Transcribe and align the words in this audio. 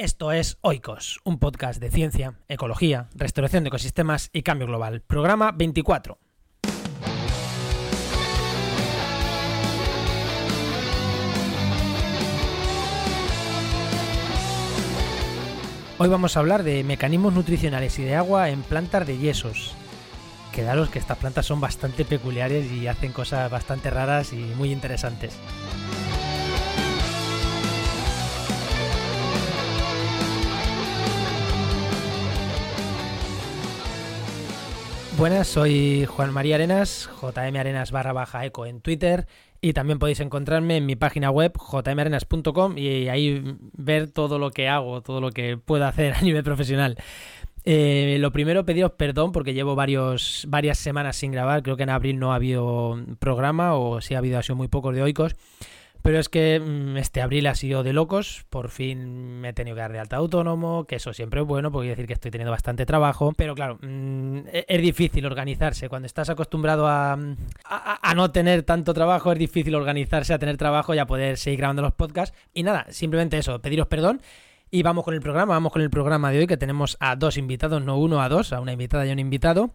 Esto 0.00 0.32
es 0.32 0.56
Oikos, 0.62 1.20
un 1.24 1.38
podcast 1.38 1.78
de 1.78 1.90
ciencia, 1.90 2.32
ecología, 2.48 3.10
restauración 3.14 3.64
de 3.64 3.68
ecosistemas 3.68 4.30
y 4.32 4.40
cambio 4.40 4.66
global. 4.66 5.02
Programa 5.02 5.52
24. 5.52 6.16
Hoy 15.98 16.08
vamos 16.08 16.34
a 16.34 16.40
hablar 16.40 16.62
de 16.62 16.82
mecanismos 16.82 17.34
nutricionales 17.34 17.98
y 17.98 18.02
de 18.02 18.14
agua 18.14 18.48
en 18.48 18.62
plantas 18.62 19.06
de 19.06 19.18
yesos. 19.18 19.74
Quedaros 20.50 20.88
que 20.88 20.98
estas 20.98 21.18
plantas 21.18 21.44
son 21.44 21.60
bastante 21.60 22.06
peculiares 22.06 22.72
y 22.72 22.86
hacen 22.86 23.12
cosas 23.12 23.50
bastante 23.50 23.90
raras 23.90 24.32
y 24.32 24.38
muy 24.38 24.72
interesantes. 24.72 25.38
Buenas, 35.20 35.48
soy 35.48 36.06
Juan 36.06 36.32
María 36.32 36.54
Arenas, 36.54 37.10
JM 37.20 37.54
Arenas 37.54 37.92
barra 37.92 38.14
baja 38.14 38.46
eco 38.46 38.64
en 38.64 38.80
Twitter 38.80 39.26
y 39.60 39.74
también 39.74 39.98
podéis 39.98 40.20
encontrarme 40.20 40.78
en 40.78 40.86
mi 40.86 40.96
página 40.96 41.30
web 41.30 41.52
jmarenas.com 41.58 42.78
y 42.78 43.10
ahí 43.10 43.58
ver 43.74 44.10
todo 44.10 44.38
lo 44.38 44.50
que 44.50 44.70
hago, 44.70 45.02
todo 45.02 45.20
lo 45.20 45.30
que 45.30 45.58
puedo 45.58 45.84
hacer 45.84 46.14
a 46.16 46.22
nivel 46.22 46.42
profesional. 46.42 46.96
Eh, 47.66 48.16
lo 48.18 48.32
primero, 48.32 48.64
pediros 48.64 48.92
perdón 48.92 49.32
porque 49.32 49.52
llevo 49.52 49.76
varias 49.76 50.78
semanas 50.78 51.16
sin 51.16 51.32
grabar. 51.32 51.62
Creo 51.62 51.76
que 51.76 51.82
en 51.82 51.90
abril 51.90 52.18
no 52.18 52.32
ha 52.32 52.36
habido 52.36 52.98
programa 53.18 53.74
o 53.74 54.00
si 54.00 54.14
ha 54.14 54.18
habido, 54.18 54.38
ha 54.38 54.42
sido 54.42 54.56
muy 54.56 54.68
pocos 54.68 54.94
de 54.94 55.02
oicos. 55.02 55.36
Pero 56.02 56.18
es 56.18 56.28
que 56.28 56.60
mm, 56.60 56.96
este 56.96 57.20
abril 57.20 57.46
ha 57.46 57.54
sido 57.54 57.82
de 57.82 57.92
locos, 57.92 58.44
por 58.48 58.70
fin 58.70 59.40
me 59.40 59.50
he 59.50 59.52
tenido 59.52 59.76
que 59.76 59.82
dar 59.82 59.92
de 59.92 59.98
alta 59.98 60.16
autónomo, 60.16 60.84
que 60.84 60.96
eso 60.96 61.12
siempre 61.12 61.40
es 61.40 61.46
bueno, 61.46 61.70
porque 61.70 61.90
decir 61.90 62.06
que 62.06 62.14
estoy 62.14 62.30
teniendo 62.30 62.50
bastante 62.50 62.86
trabajo, 62.86 63.32
pero 63.36 63.54
claro, 63.54 63.78
mm, 63.82 64.38
e-, 64.52 64.64
es 64.68 64.82
difícil 64.82 65.26
organizarse. 65.26 65.88
Cuando 65.88 66.06
estás 66.06 66.30
acostumbrado 66.30 66.86
a, 66.86 67.18
a, 67.64 68.14
no 68.14 68.30
tener 68.30 68.62
tanto 68.62 68.94
trabajo, 68.94 69.32
es 69.32 69.38
difícil 69.38 69.74
organizarse 69.74 70.32
a 70.32 70.38
tener 70.38 70.56
trabajo 70.56 70.94
y 70.94 70.98
a 70.98 71.06
poder 71.06 71.36
seguir 71.36 71.58
grabando 71.58 71.82
los 71.82 71.92
podcasts. 71.92 72.36
Y 72.54 72.62
nada, 72.62 72.86
simplemente 72.90 73.38
eso, 73.38 73.60
pediros 73.60 73.86
perdón. 73.86 74.20
Y 74.70 74.82
vamos 74.82 75.04
con 75.04 75.14
el 75.14 75.20
programa, 75.20 75.54
vamos 75.54 75.72
con 75.72 75.82
el 75.82 75.90
programa 75.90 76.30
de 76.30 76.38
hoy 76.38 76.46
que 76.46 76.56
tenemos 76.56 76.96
a 77.00 77.16
dos 77.16 77.36
invitados, 77.36 77.82
no 77.82 77.98
uno, 77.98 78.22
a 78.22 78.28
dos, 78.28 78.52
a 78.52 78.60
una 78.60 78.72
invitada 78.72 79.04
y 79.04 79.10
a 79.10 79.12
un 79.12 79.18
invitado. 79.18 79.70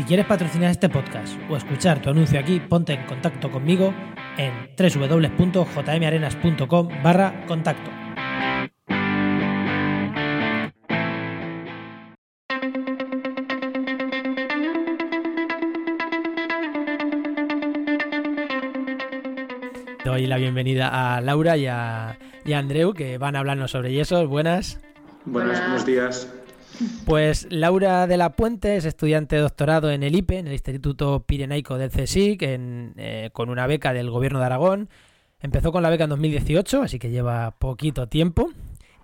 Si 0.00 0.06
quieres 0.06 0.24
patrocinar 0.24 0.70
este 0.70 0.88
podcast 0.88 1.38
o 1.50 1.58
escuchar 1.58 2.00
tu 2.00 2.08
anuncio 2.08 2.40
aquí, 2.40 2.58
ponte 2.58 2.94
en 2.94 3.04
contacto 3.04 3.50
conmigo 3.50 3.92
en 4.38 4.70
www.jmarenas.com 4.74 6.88
barra 7.02 7.44
contacto. 7.46 7.90
Doy 20.02 20.26
la 20.26 20.38
bienvenida 20.38 20.88
a 20.88 21.20
Laura 21.20 21.58
y 21.58 21.66
a, 21.66 22.18
y 22.46 22.54
Andreu 22.54 22.94
que 22.94 23.18
van 23.18 23.36
a 23.36 23.40
hablarnos 23.40 23.72
sobre 23.72 23.92
yesos. 23.92 24.26
Buenas. 24.26 24.80
Buenas, 25.26 25.60
buenos 25.60 25.84
días. 25.84 26.26
Pues 27.04 27.46
Laura 27.50 28.06
de 28.06 28.16
la 28.16 28.32
Puente 28.32 28.76
es 28.76 28.84
estudiante 28.84 29.36
de 29.36 29.42
doctorado 29.42 29.90
en 29.90 30.02
el 30.02 30.14
IPE, 30.14 30.38
en 30.38 30.46
el 30.46 30.52
Instituto 30.54 31.24
Pirenaico 31.26 31.76
del 31.76 31.90
CSIC, 31.90 32.42
eh, 32.42 33.30
con 33.32 33.50
una 33.50 33.66
beca 33.66 33.92
del 33.92 34.10
Gobierno 34.10 34.38
de 34.38 34.46
Aragón. 34.46 34.88
Empezó 35.40 35.72
con 35.72 35.82
la 35.82 35.90
beca 35.90 36.04
en 36.04 36.10
2018, 36.10 36.82
así 36.82 36.98
que 36.98 37.10
lleva 37.10 37.52
poquito 37.58 38.08
tiempo, 38.08 38.50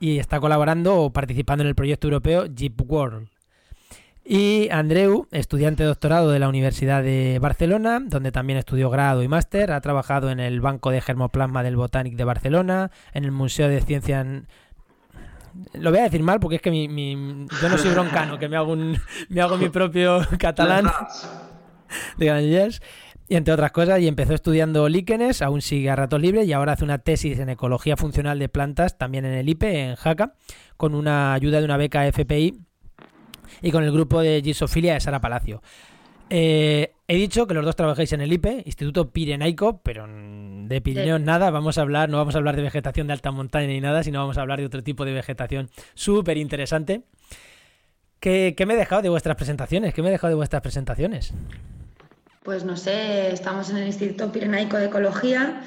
y 0.00 0.18
está 0.18 0.40
colaborando 0.40 0.96
o 1.00 1.12
participando 1.12 1.62
en 1.62 1.68
el 1.68 1.74
proyecto 1.74 2.06
europeo 2.06 2.46
Jeep 2.46 2.80
World. 2.90 3.28
Y 4.28 4.68
Andreu, 4.70 5.28
estudiante 5.30 5.84
de 5.84 5.88
doctorado 5.88 6.32
de 6.32 6.40
la 6.40 6.48
Universidad 6.48 7.02
de 7.02 7.38
Barcelona, 7.40 8.00
donde 8.04 8.32
también 8.32 8.58
estudió 8.58 8.90
grado 8.90 9.22
y 9.22 9.28
máster, 9.28 9.70
ha 9.70 9.80
trabajado 9.80 10.30
en 10.30 10.40
el 10.40 10.60
Banco 10.60 10.90
de 10.90 11.00
Germoplasma 11.00 11.62
del 11.62 11.76
Botanic 11.76 12.16
de 12.16 12.24
Barcelona, 12.24 12.90
en 13.14 13.24
el 13.24 13.30
Museo 13.30 13.68
de 13.68 13.80
Ciencias 13.82 14.26
lo 15.74 15.90
voy 15.90 16.00
a 16.00 16.04
decir 16.04 16.22
mal 16.22 16.40
porque 16.40 16.56
es 16.56 16.62
que 16.62 16.70
mi, 16.70 17.46
yo 17.60 17.68
no 17.68 17.78
soy 17.78 17.90
broncano, 17.90 18.38
que 18.38 18.48
me 18.48 18.56
hago, 18.56 18.72
un, 18.72 18.98
me 19.28 19.40
hago 19.40 19.56
mi 19.56 19.68
propio 19.68 20.20
catalán 20.38 20.86
de 22.18 22.26
Granollers. 22.26 22.80
Y 23.28 23.34
entre 23.34 23.52
otras 23.52 23.72
cosas, 23.72 24.00
y 24.00 24.06
empezó 24.06 24.34
estudiando 24.34 24.88
líquenes, 24.88 25.42
aún 25.42 25.60
sigue 25.60 25.90
a 25.90 25.96
ratos 25.96 26.20
libres 26.20 26.46
y 26.46 26.52
ahora 26.52 26.72
hace 26.72 26.84
una 26.84 26.98
tesis 26.98 27.40
en 27.40 27.48
ecología 27.48 27.96
funcional 27.96 28.38
de 28.38 28.48
plantas 28.48 28.98
también 28.98 29.24
en 29.24 29.32
el 29.32 29.48
IPE, 29.48 29.80
en 29.80 29.96
Jaca, 29.96 30.34
con 30.76 30.94
una 30.94 31.34
ayuda 31.34 31.58
de 31.58 31.64
una 31.64 31.76
beca 31.76 32.06
FPI 32.06 32.60
y 33.62 33.70
con 33.72 33.82
el 33.82 33.90
grupo 33.90 34.20
de 34.20 34.42
Gisofilia 34.44 34.94
de 34.94 35.00
Sara 35.00 35.20
Palacio. 35.20 35.60
Eh, 36.30 36.94
he 37.08 37.16
dicho 37.16 37.48
que 37.48 37.54
los 37.54 37.64
dos 37.64 37.74
trabajáis 37.74 38.12
en 38.12 38.20
el 38.20 38.32
IPE, 38.32 38.62
Instituto 38.64 39.10
Pirenaico, 39.10 39.80
pero 39.82 40.06
de 40.68 40.80
Pirineos 40.80 41.20
nada. 41.20 41.50
Vamos 41.50 41.78
a 41.78 41.82
hablar, 41.82 42.08
no 42.08 42.18
vamos 42.18 42.34
a 42.34 42.38
hablar 42.38 42.56
de 42.56 42.62
vegetación 42.62 43.06
de 43.06 43.12
alta 43.12 43.30
montaña 43.30 43.68
ni 43.68 43.80
nada, 43.80 44.02
sino 44.02 44.20
vamos 44.20 44.38
a 44.38 44.42
hablar 44.42 44.58
de 44.58 44.66
otro 44.66 44.82
tipo 44.82 45.04
de 45.04 45.12
vegetación 45.12 45.70
súper 45.94 46.36
interesante. 46.36 47.02
¿Qué, 48.20 48.54
¿Qué, 48.56 48.66
me 48.66 48.74
he 48.74 48.76
dejado 48.76 49.02
de 49.02 49.08
vuestras 49.08 49.36
presentaciones? 49.36 49.94
¿Qué 49.94 50.02
me 50.02 50.08
he 50.08 50.12
dejado 50.12 50.30
de 50.30 50.36
vuestras 50.36 50.62
presentaciones? 50.62 51.32
Pues 52.42 52.64
no 52.64 52.76
sé, 52.76 53.32
estamos 53.32 53.70
en 53.70 53.78
el 53.78 53.86
Instituto 53.86 54.30
Pirenaico 54.30 54.76
de 54.76 54.86
Ecología 54.86 55.62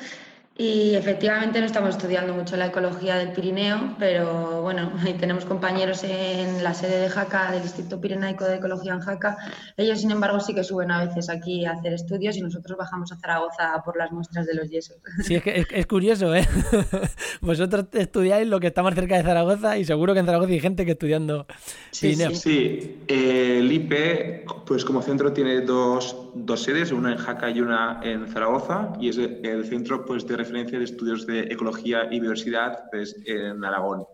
y 0.61 0.93
efectivamente 0.93 1.61
no 1.61 1.65
estamos 1.65 1.91
estudiando 1.91 2.33
mucho 2.33 2.57
la 2.57 2.65
ecología 2.65 3.15
del 3.15 3.31
Pirineo, 3.31 3.95
pero 3.97 4.61
bueno, 4.61 4.91
ahí 4.99 5.13
tenemos 5.13 5.45
compañeros 5.45 6.03
en 6.03 6.61
la 6.61 6.73
sede 6.73 6.99
de 6.99 7.07
Jaca, 7.07 7.53
del 7.53 7.61
Instituto 7.61 8.01
Pirenaico 8.01 8.43
de 8.43 8.57
Ecología 8.57 8.91
en 8.91 8.99
Jaca. 8.99 9.37
Ellos, 9.77 10.01
sin 10.01 10.11
embargo, 10.11 10.41
sí 10.41 10.53
que 10.53 10.65
suben 10.65 10.91
a 10.91 11.05
veces 11.05 11.29
aquí 11.29 11.63
a 11.63 11.71
hacer 11.71 11.93
estudios 11.93 12.35
y 12.35 12.41
nosotros 12.41 12.77
bajamos 12.77 13.09
a 13.13 13.15
Zaragoza 13.15 13.81
por 13.85 13.97
las 13.97 14.11
muestras 14.11 14.47
de 14.47 14.55
los 14.55 14.69
yesos. 14.69 14.97
Sí, 15.23 15.35
es 15.35 15.43
que 15.43 15.65
es, 15.69 15.87
curioso, 15.87 16.35
¿eh? 16.35 16.45
Vosotros 17.41 17.85
estudiáis 17.93 18.45
lo 18.45 18.59
que 18.59 18.67
está 18.67 18.83
más 18.83 18.95
cerca 18.95 19.15
de 19.15 19.23
Zaragoza 19.23 19.77
y 19.77 19.85
seguro 19.85 20.13
que 20.13 20.19
en 20.19 20.25
Zaragoza 20.25 20.51
hay 20.51 20.59
gente 20.59 20.83
que 20.85 20.91
estudiando 20.91 21.47
Pirineo. 22.01 22.31
Sí, 22.31 22.97
el 23.07 23.71
IPE, 23.71 24.43
pues 24.65 24.83
como 24.83 25.01
centro 25.01 25.31
tiene 25.31 25.61
dos, 25.61 26.17
dos 26.35 26.61
sedes, 26.61 26.91
una 26.91 27.13
en 27.13 27.17
Jaca 27.17 27.49
y 27.49 27.61
una 27.61 28.01
en 28.03 28.27
Zaragoza, 28.27 28.91
y 28.99 29.07
es 29.07 29.17
el 29.17 29.63
centro 29.63 30.05
pues 30.05 30.27
de 30.27 30.48
de 30.51 30.83
estudios 30.83 31.25
de 31.25 31.41
ecología 31.41 32.05
y 32.05 32.19
biodiversidad 32.19 32.83
pues, 32.91 33.15
en 33.25 33.63
Aragón. 33.63 34.05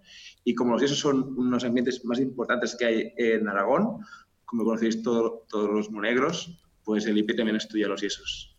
Y 0.44 0.54
como 0.54 0.74
los 0.74 0.82
yesos 0.82 1.00
son 1.00 1.38
unos 1.38 1.64
ambientes 1.64 2.04
más 2.06 2.20
importantes 2.20 2.76
que 2.76 2.86
hay 2.86 3.14
en 3.18 3.48
Aragón, 3.48 4.00
como 4.46 4.64
conocéis 4.64 5.02
todos 5.02 5.44
los 5.52 5.90
monegros, 5.90 6.58
pues 6.84 7.06
el 7.08 7.18
IP 7.18 7.36
también 7.36 7.58
estudia 7.58 7.88
los 7.88 8.02
yesos. 8.02 8.56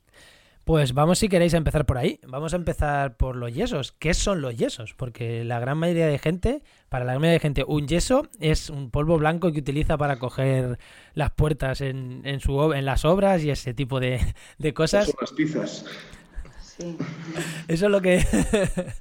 Pues 0.67 0.95
vamos 0.95 1.21
si 1.21 1.29
queréis 1.29 1.55
a 1.55 1.59
empezar 1.59 1.87
por 1.87 1.97
ahí. 1.97 2.19
Vamos 2.27 2.53
a 2.53 2.57
empezar 2.57 3.17
por 3.17 3.37
los 3.37 3.55
yesos. 3.55 3.93
¿Qué 3.93 4.15
son 4.15 4.41
los 4.41 4.57
yesos? 4.57 4.95
Porque 4.95 5.45
la 5.45 5.61
gran 5.61 5.79
mayoría 5.79 6.09
de 6.09 6.19
gente, 6.19 6.65
para 6.89 7.05
la 7.05 7.13
gran 7.13 7.21
mayoría 7.21 7.35
de 7.35 7.41
gente, 7.41 7.65
un 7.69 7.87
yeso 7.87 8.29
es 8.41 8.69
un 8.69 8.91
polvo 8.91 9.17
blanco 9.17 9.53
que 9.53 9.61
utiliza 9.61 9.97
para 9.97 10.19
coger 10.19 10.81
las 11.15 11.31
puertas 11.31 11.83
en, 11.83 12.23
en, 12.25 12.41
su, 12.41 12.73
en 12.73 12.85
las 12.85 13.05
obras 13.05 13.45
y 13.45 13.51
ese 13.51 13.75
tipo 13.75 14.01
de, 14.01 14.19
de 14.59 14.75
cosas. 14.75 15.07
Son 15.07 15.15
las 15.21 15.31
pizzas. 16.77 17.07
Eso 17.69 17.87
es 17.87 17.93
lo 17.93 18.01
que. 18.01 18.25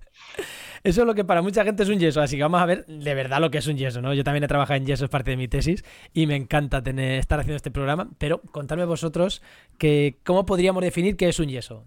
Eso 0.83 1.01
es 1.01 1.07
lo 1.07 1.15
que 1.15 1.25
para 1.25 1.41
mucha 1.41 1.63
gente 1.63 1.81
es 1.81 1.89
un 1.89 1.97
yeso, 1.97 2.21
así 2.21 2.35
que 2.35 2.43
vamos 2.43 2.61
a 2.61 2.65
ver 2.67 2.85
de 2.85 3.15
verdad 3.15 3.41
lo 3.41 3.49
que 3.49 3.57
es 3.57 3.65
un 3.65 3.75
yeso, 3.75 4.03
¿no? 4.03 4.13
Yo 4.13 4.23
también 4.23 4.43
he 4.43 4.47
trabajado 4.47 4.77
en 4.77 4.85
yeso, 4.85 5.05
es 5.05 5.09
parte 5.09 5.31
de 5.31 5.37
mi 5.37 5.47
tesis, 5.47 5.83
y 6.13 6.27
me 6.27 6.35
encanta 6.35 6.83
tener, 6.83 7.17
estar 7.17 7.39
haciendo 7.39 7.55
este 7.55 7.71
programa, 7.71 8.07
pero 8.19 8.39
contadme 8.51 8.85
vosotros 8.85 9.41
que, 9.79 10.19
cómo 10.23 10.45
podríamos 10.45 10.83
definir 10.83 11.17
qué 11.17 11.27
es 11.27 11.39
un 11.39 11.47
yeso. 11.47 11.83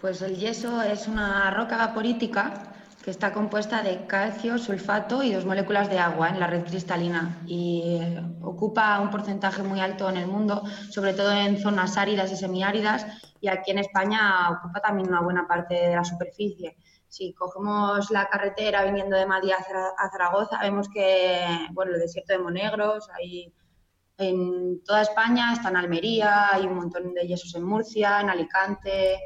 Pues 0.00 0.22
el 0.22 0.36
yeso 0.36 0.80
es 0.80 1.06
una 1.06 1.50
roca 1.50 1.76
vaporítica 1.76 2.77
que 3.08 3.12
está 3.12 3.32
compuesta 3.32 3.82
de 3.82 4.06
calcio, 4.06 4.58
sulfato 4.58 5.22
y 5.22 5.32
dos 5.32 5.46
moléculas 5.46 5.88
de 5.88 5.98
agua 5.98 6.28
en 6.28 6.38
la 6.38 6.46
red 6.46 6.62
cristalina 6.62 7.40
y 7.46 7.96
eh, 8.02 8.22
ocupa 8.42 9.00
un 9.00 9.08
porcentaje 9.08 9.62
muy 9.62 9.80
alto 9.80 10.10
en 10.10 10.18
el 10.18 10.26
mundo, 10.26 10.62
sobre 10.90 11.14
todo 11.14 11.32
en 11.32 11.58
zonas 11.58 11.96
áridas 11.96 12.30
y 12.32 12.36
semiáridas 12.36 13.06
y 13.40 13.48
aquí 13.48 13.70
en 13.70 13.78
España 13.78 14.50
ocupa 14.50 14.82
también 14.82 15.08
una 15.08 15.22
buena 15.22 15.48
parte 15.48 15.72
de 15.72 15.96
la 15.96 16.04
superficie. 16.04 16.76
Si 17.08 17.32
cogemos 17.32 18.10
la 18.10 18.28
carretera 18.28 18.84
viniendo 18.84 19.16
de 19.16 19.24
Madrid 19.24 19.52
a 19.52 20.10
Zaragoza, 20.10 20.60
vemos 20.60 20.86
que, 20.90 21.46
bueno, 21.72 21.94
el 21.94 22.00
desierto 22.00 22.34
de 22.34 22.40
Monegros, 22.40 23.08
hay 23.18 23.50
en 24.18 24.84
toda 24.84 25.00
España, 25.00 25.54
está 25.54 25.70
en 25.70 25.78
Almería, 25.78 26.52
hay 26.52 26.66
un 26.66 26.74
montón 26.74 27.14
de 27.14 27.26
yesos 27.26 27.54
en 27.54 27.62
Murcia, 27.62 28.20
en 28.20 28.28
Alicante, 28.28 29.18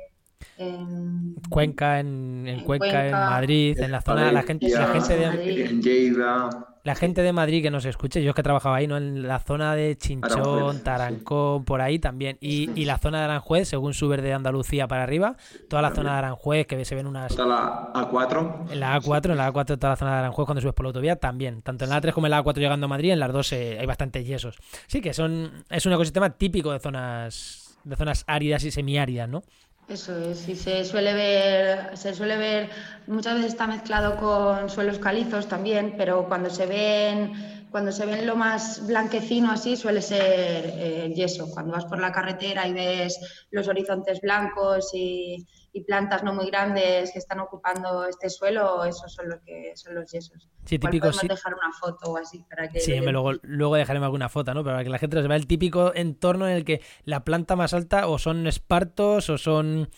en 0.58 1.34
Cuenca, 1.48 2.00
en, 2.00 2.62
Cuenca, 2.64 3.06
en 3.06 3.12
Madrid, 3.12 3.78
en 3.78 3.92
la 3.92 4.00
zona, 4.00 4.32
la 4.32 4.42
gente, 4.42 4.68
la 4.68 4.88
gente 4.88 5.16
de... 5.16 5.64
En 5.64 5.82
Lleida. 5.82 6.68
La 6.84 6.96
gente 6.96 7.22
de 7.22 7.32
Madrid 7.32 7.62
que 7.62 7.70
nos 7.70 7.84
escuche, 7.84 8.24
yo 8.24 8.30
es 8.30 8.34
que 8.34 8.42
trabajaba 8.42 8.76
ahí, 8.76 8.88
¿no? 8.88 8.96
En 8.96 9.28
la 9.28 9.38
zona 9.38 9.76
de 9.76 9.96
Chinchón, 9.96 10.32
Aranjuez, 10.32 10.82
Tarancón, 10.82 11.64
por 11.64 11.80
ahí 11.80 12.00
también. 12.00 12.38
Y, 12.40 12.70
y 12.74 12.86
la 12.86 12.98
zona 12.98 13.18
de 13.18 13.24
Aranjuez, 13.26 13.68
según 13.68 13.94
subes 13.94 14.20
de 14.20 14.32
Andalucía 14.32 14.88
para 14.88 15.04
arriba, 15.04 15.36
toda 15.68 15.80
la 15.80 15.92
zona 15.92 16.12
de 16.12 16.18
Aranjuez, 16.18 16.66
que 16.66 16.84
se 16.84 16.96
ven 16.96 17.06
unas... 17.06 17.30
Está 17.30 17.46
la 17.46 17.92
A4. 17.94 18.72
En 18.72 18.80
la 18.80 19.00
A4, 19.00 19.30
en 19.30 19.36
la 19.36 19.52
A4, 19.52 19.78
toda 19.78 19.90
la 19.90 19.96
zona 19.96 20.10
de 20.10 20.18
Aranjuez, 20.18 20.44
cuando 20.44 20.60
subes 20.60 20.74
por 20.74 20.84
la 20.84 20.88
autovía, 20.88 21.14
también. 21.14 21.62
Tanto 21.62 21.84
en 21.84 21.90
la 21.90 22.02
A3 22.02 22.12
como 22.12 22.26
en 22.26 22.32
la 22.32 22.42
A4 22.42 22.56
llegando 22.56 22.86
a 22.86 22.88
Madrid, 22.88 23.12
en 23.12 23.20
las 23.20 23.32
dos 23.32 23.52
eh, 23.52 23.78
hay 23.78 23.86
bastantes 23.86 24.26
yesos. 24.26 24.58
Sí, 24.88 25.00
que 25.00 25.14
son 25.14 25.64
es 25.70 25.86
un 25.86 25.92
ecosistema 25.92 26.30
típico 26.30 26.72
de 26.72 26.80
zonas 26.80 27.78
de 27.84 27.96
zonas 27.96 28.24
áridas 28.26 28.64
y 28.64 28.70
semiáridas, 28.70 29.28
¿no? 29.28 29.42
Eso 29.88 30.16
es, 30.16 30.48
y 30.48 30.54
se 30.56 30.84
suele 30.84 31.12
ver, 31.12 31.96
se 31.98 32.14
suele 32.14 32.36
ver, 32.36 32.70
muchas 33.06 33.34
veces 33.34 33.52
está 33.52 33.66
mezclado 33.66 34.16
con 34.16 34.70
suelos 34.70 34.98
calizos 34.98 35.48
también, 35.48 35.94
pero 35.98 36.26
cuando 36.28 36.50
se 36.50 36.66
ven, 36.66 37.61
cuando 37.72 37.90
se 37.90 38.06
ven 38.06 38.26
lo 38.26 38.36
más 38.36 38.86
blanquecino 38.86 39.50
así 39.50 39.76
suele 39.76 40.02
ser 40.02 40.22
eh, 40.22 41.06
el 41.06 41.14
yeso. 41.14 41.50
Cuando 41.50 41.72
vas 41.72 41.86
por 41.86 41.98
la 41.98 42.12
carretera 42.12 42.68
y 42.68 42.72
ves 42.72 43.18
los 43.50 43.66
horizontes 43.66 44.20
blancos 44.20 44.90
y, 44.94 45.44
y 45.72 45.82
plantas 45.84 46.22
no 46.22 46.34
muy 46.34 46.46
grandes 46.46 47.12
que 47.12 47.18
están 47.18 47.40
ocupando 47.40 48.04
este 48.04 48.28
suelo, 48.28 48.84
esos 48.84 49.12
son 49.12 49.30
los 49.30 49.40
que 49.40 49.72
son 49.74 49.94
los 49.94 50.10
yesos. 50.12 50.48
Sí, 50.66 50.78
típico 50.78 51.04
podemos 51.06 51.20
sí. 51.20 51.28
dejar 51.28 51.54
una 51.54 51.72
foto 51.72 52.12
o 52.12 52.16
así 52.18 52.44
para 52.48 52.68
que 52.68 52.80
Sí, 52.80 53.00
luego, 53.00 53.32
luego 53.42 53.74
dejaremos 53.76 54.06
alguna 54.06 54.28
foto, 54.28 54.52
¿no? 54.52 54.62
Pero 54.62 54.74
para 54.74 54.84
que 54.84 54.90
la 54.90 54.98
gente 54.98 55.20
lo 55.20 55.26
vea 55.26 55.36
el 55.36 55.46
típico 55.46 55.94
entorno 55.94 56.46
en 56.46 56.56
el 56.56 56.64
que 56.64 56.82
la 57.04 57.24
planta 57.24 57.56
más 57.56 57.72
alta 57.72 58.06
o 58.06 58.18
son 58.18 58.46
espartos 58.46 59.30
o 59.30 59.38
son 59.38 59.88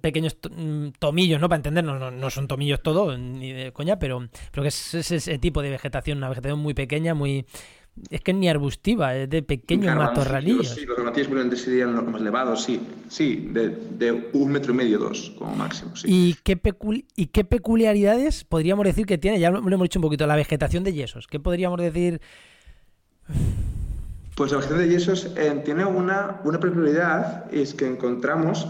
pequeños 0.00 0.36
mm, 0.50 0.88
tomillos, 0.98 1.40
¿no? 1.40 1.48
Para 1.48 1.58
entendernos, 1.58 2.00
no, 2.00 2.10
no 2.10 2.30
son 2.30 2.48
tomillos 2.48 2.82
todo, 2.82 3.16
ni 3.16 3.52
de 3.52 3.72
coña, 3.72 3.98
pero, 3.98 4.28
pero 4.50 4.62
que 4.62 4.68
es, 4.68 4.94
es 4.94 5.10
ese 5.12 5.38
tipo 5.38 5.62
de 5.62 5.70
vegetación, 5.70 6.18
una 6.18 6.28
vegetación 6.28 6.58
muy 6.58 6.74
pequeña, 6.74 7.14
muy... 7.14 7.46
Es 8.10 8.20
que 8.20 8.34
ni 8.34 8.46
arbustiva, 8.46 9.16
es 9.16 9.30
de 9.30 9.42
pequeños 9.42 9.86
Garbancillos, 9.86 10.18
matorralillos. 10.18 10.68
Sí, 10.68 10.84
los 10.84 10.98
garbancillos 10.98 11.28
probablemente 11.28 11.64
serían 11.64 11.94
los 11.94 12.04
más 12.04 12.20
elevados, 12.20 12.62
sí. 12.62 12.78
Sí, 13.08 13.48
de, 13.52 13.70
de 13.70 14.28
un 14.34 14.52
metro 14.52 14.74
y 14.74 14.76
medio, 14.76 14.98
dos, 14.98 15.32
como 15.38 15.56
máximo, 15.56 15.96
sí. 15.96 16.06
¿Y 16.10 16.34
qué, 16.42 16.60
¿Y 17.16 17.26
qué 17.28 17.44
peculiaridades 17.44 18.44
podríamos 18.44 18.84
decir 18.84 19.06
que 19.06 19.16
tiene? 19.16 19.40
Ya 19.40 19.50
lo 19.50 19.62
lo 19.62 19.74
hemos 19.74 19.86
dicho 19.86 19.98
un 19.98 20.02
poquito, 20.02 20.26
la 20.26 20.36
vegetación 20.36 20.84
de 20.84 20.92
yesos. 20.92 21.26
¿Qué 21.26 21.40
podríamos 21.40 21.80
decir? 21.80 22.20
Pues 24.34 24.52
la 24.52 24.58
vegetación 24.58 24.88
de 24.88 24.94
yesos 24.94 25.30
eh, 25.34 25.62
tiene 25.64 25.86
una, 25.86 26.42
una 26.44 26.60
peculiaridad, 26.60 27.50
es 27.50 27.72
que 27.72 27.86
encontramos 27.86 28.68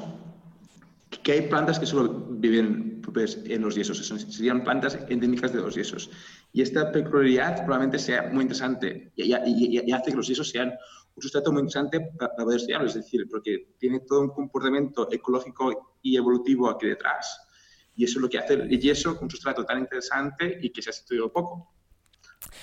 que 1.26 1.32
hay 1.32 1.43
plantas 1.49 1.81
que 1.81 1.87
solo 1.87 2.28
viven 2.31 3.02
pues, 3.02 3.43
en 3.46 3.61
los 3.62 3.75
yesos, 3.75 3.99
son- 4.06 4.20
serían 4.20 4.62
plantas 4.62 4.96
endémicas 5.08 5.52
de 5.52 5.61
los 5.61 5.75
yesos. 5.75 6.08
Y 6.52 6.62
esta 6.62 6.93
peculiaridad 6.93 7.56
probablemente 7.64 7.99
sea 7.99 8.31
muy 8.32 8.43
interesante 8.43 9.11
y, 9.17 9.34
y- 9.34 9.81
y- 9.84 9.93
hace 9.93 10.11
que 10.12 10.17
los 10.17 10.28
yesos 10.28 10.49
sean 10.49 10.69
un 11.17 11.20
sustrato 11.23 11.50
muy 11.50 11.62
interesante 11.62 11.99
para, 12.17 12.31
para 12.32 12.44
poder 12.44 12.58
estudiarlo, 12.61 12.87
es 12.87 12.94
decir, 12.94 13.26
porque 13.28 13.75
tiene 13.76 14.00
todo 14.06 14.20
un 14.20 14.28
comportamiento 14.28 15.08
ecológico 15.11 15.96
y 16.00 16.17
evolutivo 16.17 16.70
aquí 16.70 16.87
detrás. 16.87 17.40
Y 17.96 18.05
eso 18.05 18.19
es 18.19 18.23
lo 18.23 18.28
que 18.28 18.38
hace 18.38 18.55
el 18.55 18.78
yeso 18.78 19.19
un 19.20 19.28
sustrato 19.28 19.64
tan 19.64 19.81
interesante 19.81 20.61
y 20.62 20.70
que 20.70 20.81
se 20.81 20.90
ha 20.90 20.93
estudiado 20.93 21.32
poco. 21.32 21.73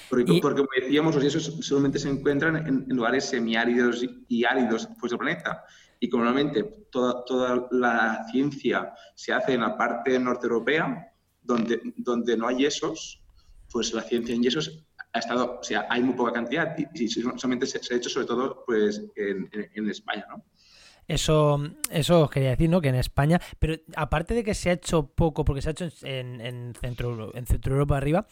Porque, 0.09 0.33
Y- 0.35 0.41
porque, 0.41 0.61
como 0.61 0.69
decíamos, 0.79 1.15
los 1.15 1.23
yesos 1.23 1.43
solamente 1.65 1.99
se 1.99 2.07
encuentran 2.09 2.55
en, 2.55 2.85
en 2.89 2.95
lugares 2.95 3.25
semiáridos 3.25 4.03
y- 4.03 4.25
y 4.29 4.45
áridos 4.45 4.87
pues, 5.01 5.09
del 5.09 5.19
planeta. 5.19 5.65
Y 6.03 6.09
como 6.09 6.25
normalmente 6.25 6.65
toda, 6.91 7.23
toda 7.23 7.65
la 7.71 8.25
ciencia 8.29 8.93
se 9.15 9.31
hace 9.31 9.53
en 9.53 9.61
la 9.61 9.77
parte 9.77 10.19
norte 10.19 10.47
europea, 10.47 11.13
donde, 11.41 11.79
donde 11.95 12.35
no 12.35 12.49
hay 12.49 12.57
yesos, 12.57 13.23
pues 13.71 13.93
la 13.93 14.01
ciencia 14.01 14.35
en 14.35 14.43
yesos 14.43 14.83
ha 15.13 15.19
estado, 15.19 15.59
o 15.61 15.63
sea, 15.63 15.87
hay 15.89 16.03
muy 16.03 16.13
poca 16.13 16.33
cantidad 16.33 16.75
y, 16.77 17.07
solamente 17.07 17.65
se, 17.65 17.77
ha 17.77 17.97
hecho 17.97 18.09
sobre 18.09 18.27
todo 18.27 18.65
pues, 18.65 19.01
en, 19.15 19.49
en- 19.53 19.89
España, 19.89 20.25
¿no? 20.27 20.43
Eso, 21.07 21.61
eso 21.89 22.23
os 22.23 22.29
quería 22.29 22.49
decir, 22.49 22.69
¿no? 22.69 22.81
Que 22.81 22.89
en 22.89 22.95
España, 22.95 23.39
pero 23.57 23.77
aparte 23.95 24.33
de 24.33 24.43
que 24.43 24.55
se 24.55 24.71
ha 24.71 24.73
hecho 24.73 25.07
poco, 25.07 25.45
porque 25.45 25.61
se 25.61 25.69
ha 25.69 25.71
hecho 25.71 25.87
en, 26.01 26.41
en 26.41 26.73
Centro, 26.75 27.33
en 27.33 27.45
Centro 27.45 27.75
Europa 27.75 27.95
arriba, 27.95 28.27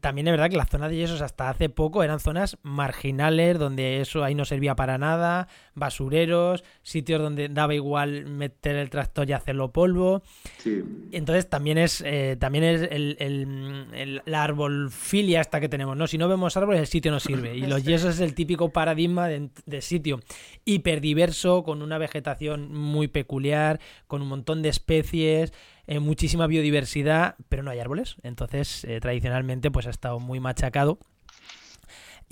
también 0.00 0.26
es 0.28 0.32
verdad 0.32 0.50
que 0.50 0.56
las 0.56 0.68
zonas 0.68 0.90
de 0.90 0.96
yesos 0.96 1.22
hasta 1.22 1.48
hace 1.48 1.68
poco 1.70 2.02
eran 2.02 2.20
zonas 2.20 2.58
marginales, 2.62 3.58
donde 3.58 4.00
eso 4.00 4.22
ahí 4.22 4.34
no 4.34 4.44
servía 4.44 4.76
para 4.76 4.98
nada, 4.98 5.48
basureros, 5.74 6.62
sitios 6.82 7.20
donde 7.22 7.48
daba 7.48 7.74
igual 7.74 8.26
meter 8.26 8.76
el 8.76 8.90
tractor 8.90 9.28
y 9.28 9.32
hacerlo 9.32 9.72
polvo. 9.72 10.22
Sí. 10.58 10.82
Entonces 11.12 11.48
también 11.48 11.78
es 11.78 12.02
eh, 12.04 12.36
también 12.38 12.64
es 12.64 12.82
el, 12.82 13.16
el- 13.18 13.86
el- 13.94 14.22
la 14.26 14.42
arbolfilia 14.44 15.40
esta 15.40 15.60
que 15.60 15.68
tenemos, 15.68 15.96
¿no? 15.96 16.06
Si 16.06 16.18
no 16.18 16.28
vemos 16.28 16.56
árboles, 16.56 16.80
el 16.80 16.86
sitio 16.86 17.10
no 17.10 17.20
sirve. 17.20 17.56
Y 17.56 17.62
los 17.62 17.80
Eso 17.80 17.88
yesos 17.90 18.14
es 18.16 18.20
el 18.20 18.34
típico 18.34 18.70
paradigma 18.72 19.26
de, 19.28 19.48
de 19.64 19.80
sitio 19.80 20.20
hiperdiverso, 20.64 21.62
con 21.62 21.82
una 21.82 21.98
vegetación 21.98 22.72
muy 22.74 23.08
peculiar, 23.08 23.80
con 24.06 24.22
un 24.22 24.28
montón 24.28 24.62
de 24.62 24.68
especies, 24.68 25.52
eh, 25.86 26.00
muchísima 26.00 26.46
biodiversidad, 26.46 27.36
pero 27.48 27.62
no 27.62 27.70
hay 27.70 27.80
árboles. 27.80 28.16
Entonces, 28.22 28.84
eh, 28.84 29.00
tradicionalmente, 29.00 29.70
pues 29.70 29.86
ha 29.86 29.90
estado 29.90 30.20
muy 30.20 30.40
machacado. 30.40 30.98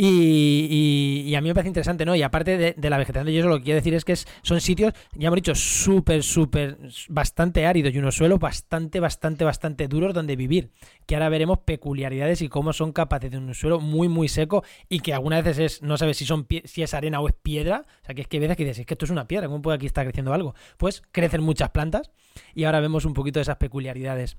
Y, 0.03 1.35
a 1.35 1.43
mí 1.43 1.49
me 1.49 1.55
parece 1.55 1.69
interesante, 1.69 2.07
¿no? 2.07 2.17
Y 2.17 2.23
aparte 2.23 2.75
de, 2.75 2.91
la 2.91 2.97
vegetación 2.97 3.27
de 3.27 3.33
yeso, 3.33 3.49
lo 3.49 3.59
que 3.59 3.65
quiero 3.65 3.77
decir 3.77 3.93
es 3.93 4.07
que 4.07 4.17
son 4.17 4.59
sitios, 4.63 4.95
ya 5.15 5.27
hemos 5.27 5.37
dicho, 5.37 5.55
súper, 5.55 6.23
súper, 6.23 6.79
bastante 7.11 7.67
áridos 7.67 7.93
y 7.93 7.99
unos 7.99 8.15
suelos 8.15 8.39
bastante, 8.39 8.99
bastante, 8.99 9.45
bastante 9.45 9.89
duros 9.89 10.15
donde 10.15 10.37
vivir. 10.37 10.71
Que 11.05 11.17
ahora 11.17 11.29
veremos 11.29 11.59
peculiaridades 11.59 12.41
y 12.41 12.49
cómo 12.49 12.73
son 12.73 12.93
capaces 12.93 13.31
de 13.31 13.37
un 13.37 13.55
suelo 13.55 13.79
muy, 13.79 14.09
muy 14.09 14.29
seco 14.29 14.65
y 14.89 15.01
que 15.01 15.13
algunas 15.13 15.45
veces 15.45 15.75
es, 15.75 15.83
no 15.83 15.99
sabes 15.99 16.17
si, 16.17 16.25
son 16.25 16.47
si 16.65 16.83
es 16.83 16.95
arena 16.95 17.21
o 17.21 17.29
es 17.29 17.35
piedra. 17.35 17.85
O 18.03 18.07
sea, 18.07 18.15
que 18.15 18.23
es 18.23 18.27
que 18.27 18.39
hay 18.39 18.41
veces 18.41 18.57
que 18.57 18.65
dices, 18.65 18.79
es 18.79 18.87
que 18.87 18.95
esto 18.95 19.05
es 19.05 19.11
una 19.11 19.29
piedra, 19.29 19.49
¿cómo 19.49 19.61
puede 19.61 19.77
aquí 19.77 19.85
estar 19.85 20.07
creciendo 20.07 20.33
algo? 20.33 20.55
Pues 20.79 21.03
crecen 21.13 21.43
muchas 21.43 21.71
plantas 21.71 22.11
y 22.55 22.65
ahora 22.65 22.81
vemos 22.81 23.05
un 23.05 23.13
poquito 23.13 23.39
de 23.39 23.43
esas 23.43 23.57
peculiaridades. 23.57 24.39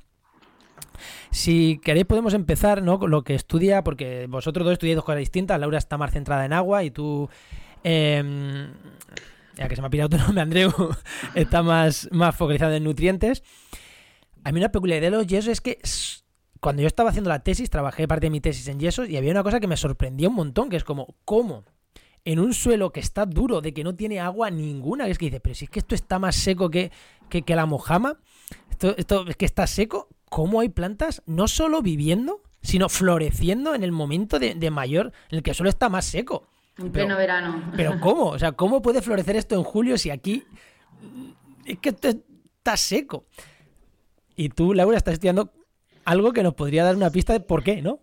Si 1.31 1.79
queréis 1.83 2.05
podemos 2.05 2.33
empezar, 2.33 2.81
¿no? 2.81 2.99
Con 2.99 3.11
lo 3.11 3.23
que 3.23 3.35
estudia, 3.35 3.83
porque 3.83 4.27
vosotros 4.27 4.65
dos 4.65 4.73
estudiáis 4.73 4.97
dos 4.97 5.05
cosas 5.05 5.19
distintas. 5.19 5.59
Laura 5.59 5.77
está 5.77 5.97
más 5.97 6.11
centrada 6.11 6.45
en 6.45 6.53
agua 6.53 6.83
y 6.83 6.91
tú, 6.91 7.29
eh, 7.83 8.69
ya 9.55 9.67
que 9.67 9.75
se 9.75 9.81
me 9.81 9.87
ha 9.87 9.89
pirado 9.89 10.09
tu 10.09 10.17
nombre, 10.23 10.41
Andreu, 10.41 10.71
está 11.35 11.63
más, 11.63 12.09
más 12.11 12.35
focalizado 12.35 12.73
en 12.73 12.83
nutrientes. 12.83 13.43
A 14.43 14.51
mí 14.51 14.59
una 14.59 14.71
peculiaridad 14.71 15.11
de 15.11 15.17
los 15.17 15.27
yesos 15.27 15.49
es 15.49 15.61
que 15.61 15.79
cuando 16.59 16.81
yo 16.81 16.87
estaba 16.87 17.09
haciendo 17.09 17.29
la 17.29 17.39
tesis, 17.39 17.69
trabajé 17.69 18.07
parte 18.07 18.27
de 18.27 18.29
mi 18.29 18.39
tesis 18.39 18.67
en 18.67 18.79
yesos 18.79 19.09
y 19.09 19.17
había 19.17 19.31
una 19.31 19.43
cosa 19.43 19.59
que 19.59 19.67
me 19.67 19.77
sorprendía 19.77 20.29
un 20.29 20.35
montón, 20.35 20.69
que 20.69 20.77
es 20.77 20.83
como, 20.83 21.15
¿cómo? 21.25 21.65
En 22.23 22.39
un 22.39 22.53
suelo 22.53 22.91
que 22.91 22.99
está 22.99 23.25
duro, 23.25 23.61
de 23.61 23.73
que 23.73 23.83
no 23.83 23.95
tiene 23.95 24.19
agua 24.19 24.51
ninguna, 24.51 25.05
que 25.05 25.11
es 25.11 25.17
que 25.17 25.25
dice, 25.25 25.39
pero 25.39 25.55
si 25.55 25.65
es 25.65 25.71
que 25.71 25.79
esto 25.79 25.95
está 25.95 26.19
más 26.19 26.35
seco 26.35 26.69
que, 26.69 26.91
que, 27.29 27.41
que 27.41 27.55
la 27.55 27.65
mojama, 27.65 28.19
esto, 28.69 28.95
esto 28.95 29.25
es 29.27 29.35
que 29.35 29.45
está 29.45 29.65
seco, 29.65 30.07
¿cómo 30.31 30.61
hay 30.61 30.69
plantas 30.69 31.21
no 31.25 31.49
solo 31.49 31.81
viviendo, 31.81 32.41
sino 32.61 32.87
floreciendo 32.87 33.75
en 33.75 33.83
el 33.83 33.91
momento 33.91 34.39
de, 34.39 34.55
de 34.55 34.71
mayor, 34.71 35.11
en 35.29 35.37
el 35.39 35.43
que 35.43 35.49
el 35.49 35.55
suelo 35.57 35.69
está 35.69 35.89
más 35.89 36.05
seco? 36.05 36.47
En 36.77 36.85
Pero- 36.89 37.05
pleno 37.05 37.17
verano. 37.17 37.71
Pero 37.75 37.99
¿cómo? 37.99 38.27
O 38.27 38.39
sea, 38.39 38.53
¿cómo 38.53 38.81
puede 38.81 39.01
florecer 39.01 39.35
esto 39.35 39.55
en 39.55 39.63
julio 39.63 39.97
si 39.97 40.09
aquí 40.09 40.45
es 41.65 41.77
que 41.79 41.89
esto 41.89 42.07
está 42.07 42.77
seco? 42.77 43.25
Y 44.37 44.47
tú, 44.49 44.73
Laura, 44.73 44.95
estás 44.97 45.15
estudiando 45.15 45.51
algo 46.05 46.31
que 46.31 46.43
nos 46.43 46.53
podría 46.53 46.85
dar 46.85 46.95
una 46.95 47.09
pista 47.09 47.33
de 47.33 47.41
por 47.41 47.61
qué, 47.61 47.81
¿no? 47.81 47.99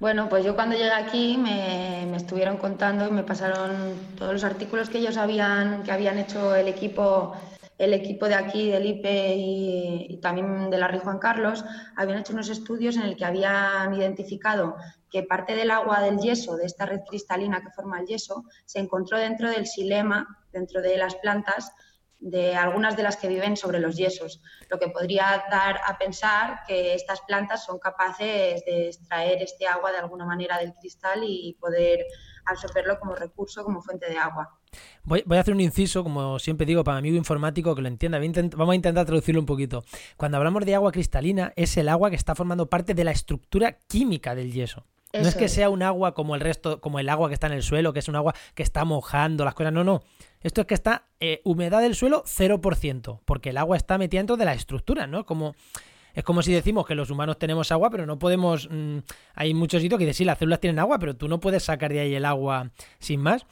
Bueno, 0.00 0.28
pues 0.28 0.44
yo 0.44 0.56
cuando 0.56 0.74
llegué 0.76 0.90
aquí 0.90 1.38
me, 1.38 2.04
me 2.10 2.16
estuvieron 2.16 2.56
contando 2.56 3.06
y 3.06 3.12
me 3.12 3.22
pasaron 3.22 3.94
todos 4.18 4.32
los 4.32 4.44
artículos 4.44 4.90
que 4.90 4.98
ellos 4.98 5.16
habían, 5.16 5.84
que 5.84 5.92
habían 5.92 6.18
hecho 6.18 6.54
el 6.56 6.66
equipo, 6.68 7.34
el 7.78 7.92
equipo 7.92 8.28
de 8.28 8.34
aquí, 8.34 8.70
del 8.70 8.86
IPE 8.86 9.34
y, 9.36 10.18
también 10.20 10.70
de 10.70 10.78
la 10.78 10.88
Rey 10.88 11.00
Juan 11.02 11.18
Carlos, 11.18 11.64
habían 11.96 12.18
hecho 12.18 12.32
unos 12.32 12.48
estudios 12.48 12.96
en 12.96 13.02
el 13.02 13.16
que 13.16 13.24
habían 13.24 13.94
identificado 13.94 14.76
que 15.10 15.22
parte 15.22 15.54
del 15.54 15.70
agua 15.70 16.00
del 16.00 16.18
yeso, 16.18 16.56
de 16.56 16.66
esta 16.66 16.86
red 16.86 17.00
cristalina 17.08 17.62
que 17.62 17.70
forma 17.70 18.00
el 18.00 18.06
yeso, 18.06 18.44
se 18.64 18.80
encontró 18.80 19.18
dentro 19.18 19.48
del 19.48 19.66
silema, 19.66 20.26
dentro 20.52 20.82
de 20.82 20.96
las 20.96 21.14
plantas, 21.16 21.72
de 22.18 22.56
algunas 22.56 22.96
de 22.96 23.02
las 23.02 23.16
que 23.16 23.28
viven 23.28 23.56
sobre 23.56 23.80
los 23.80 23.96
yesos, 23.96 24.40
lo 24.70 24.78
que 24.78 24.88
podría 24.88 25.44
dar 25.50 25.78
a 25.86 25.98
pensar 25.98 26.60
que 26.66 26.94
estas 26.94 27.20
plantas 27.22 27.64
son 27.64 27.78
capaces 27.78 28.64
de 28.64 28.88
extraer 28.88 29.42
este 29.42 29.66
agua 29.66 29.92
de 29.92 29.98
alguna 29.98 30.24
manera 30.24 30.58
del 30.58 30.72
cristal 30.72 31.22
y 31.22 31.54
poder 31.60 32.06
absorberlo 32.46 32.98
como 32.98 33.14
recurso, 33.14 33.62
como 33.62 33.82
fuente 33.82 34.08
de 34.08 34.16
agua. 34.16 34.58
Voy, 35.04 35.22
voy 35.26 35.36
a 35.36 35.40
hacer 35.40 35.54
un 35.54 35.60
inciso, 35.60 36.02
como 36.02 36.38
siempre 36.38 36.66
digo, 36.66 36.84
para 36.84 37.00
mi 37.00 37.08
amigo 37.08 37.16
informático 37.16 37.74
que 37.74 37.82
lo 37.82 37.88
entienda. 37.88 38.18
Vamos 38.56 38.72
a 38.72 38.76
intentar 38.76 39.06
traducirlo 39.06 39.40
un 39.40 39.46
poquito. 39.46 39.84
Cuando 40.16 40.38
hablamos 40.38 40.64
de 40.64 40.74
agua 40.74 40.92
cristalina, 40.92 41.52
es 41.56 41.76
el 41.76 41.88
agua 41.88 42.10
que 42.10 42.16
está 42.16 42.34
formando 42.34 42.66
parte 42.66 42.94
de 42.94 43.04
la 43.04 43.10
estructura 43.10 43.78
química 43.88 44.34
del 44.34 44.52
yeso. 44.52 44.84
no 45.12 45.28
es 45.28 45.34
que 45.34 45.46
es. 45.46 45.52
sea 45.52 45.70
un 45.70 45.82
agua 45.82 46.14
como 46.14 46.34
el 46.34 46.40
resto, 46.40 46.80
como 46.80 46.98
el 46.98 47.08
agua 47.08 47.28
que 47.28 47.34
está 47.34 47.46
en 47.46 47.54
el 47.54 47.62
suelo, 47.62 47.92
que 47.92 47.98
es 47.98 48.08
un 48.08 48.16
agua 48.16 48.34
que 48.54 48.62
está 48.62 48.84
mojando 48.84 49.44
las 49.44 49.54
cosas. 49.54 49.72
No, 49.72 49.84
no. 49.84 50.02
Esto 50.40 50.60
es 50.60 50.66
que 50.66 50.74
está 50.74 51.06
eh, 51.20 51.40
humedad 51.44 51.80
del 51.80 51.94
suelo 51.94 52.22
0%, 52.24 53.20
porque 53.24 53.50
el 53.50 53.56
agua 53.56 53.76
está 53.76 53.96
metida 53.96 54.20
dentro 54.20 54.36
de 54.36 54.44
la 54.44 54.52
estructura, 54.52 55.06
¿no? 55.06 55.24
Como 55.24 55.54
Es 56.14 56.22
como 56.22 56.42
si 56.42 56.52
decimos 56.52 56.86
que 56.86 56.94
los 56.94 57.10
humanos 57.10 57.38
tenemos 57.38 57.72
agua, 57.72 57.90
pero 57.90 58.06
no 58.06 58.18
podemos. 58.18 58.68
Mm, 58.70 58.98
hay 59.34 59.54
muchos 59.54 59.82
sitios 59.82 59.98
que 59.98 60.04
dicen, 60.04 60.18
sí, 60.18 60.24
las 60.24 60.38
células 60.38 60.60
tienen 60.60 60.78
agua, 60.78 60.98
pero 60.98 61.16
tú 61.16 61.28
no 61.28 61.40
puedes 61.40 61.64
sacar 61.64 61.92
de 61.92 62.00
ahí 62.00 62.14
el 62.14 62.24
agua 62.24 62.70
sin 62.98 63.20
más. 63.20 63.46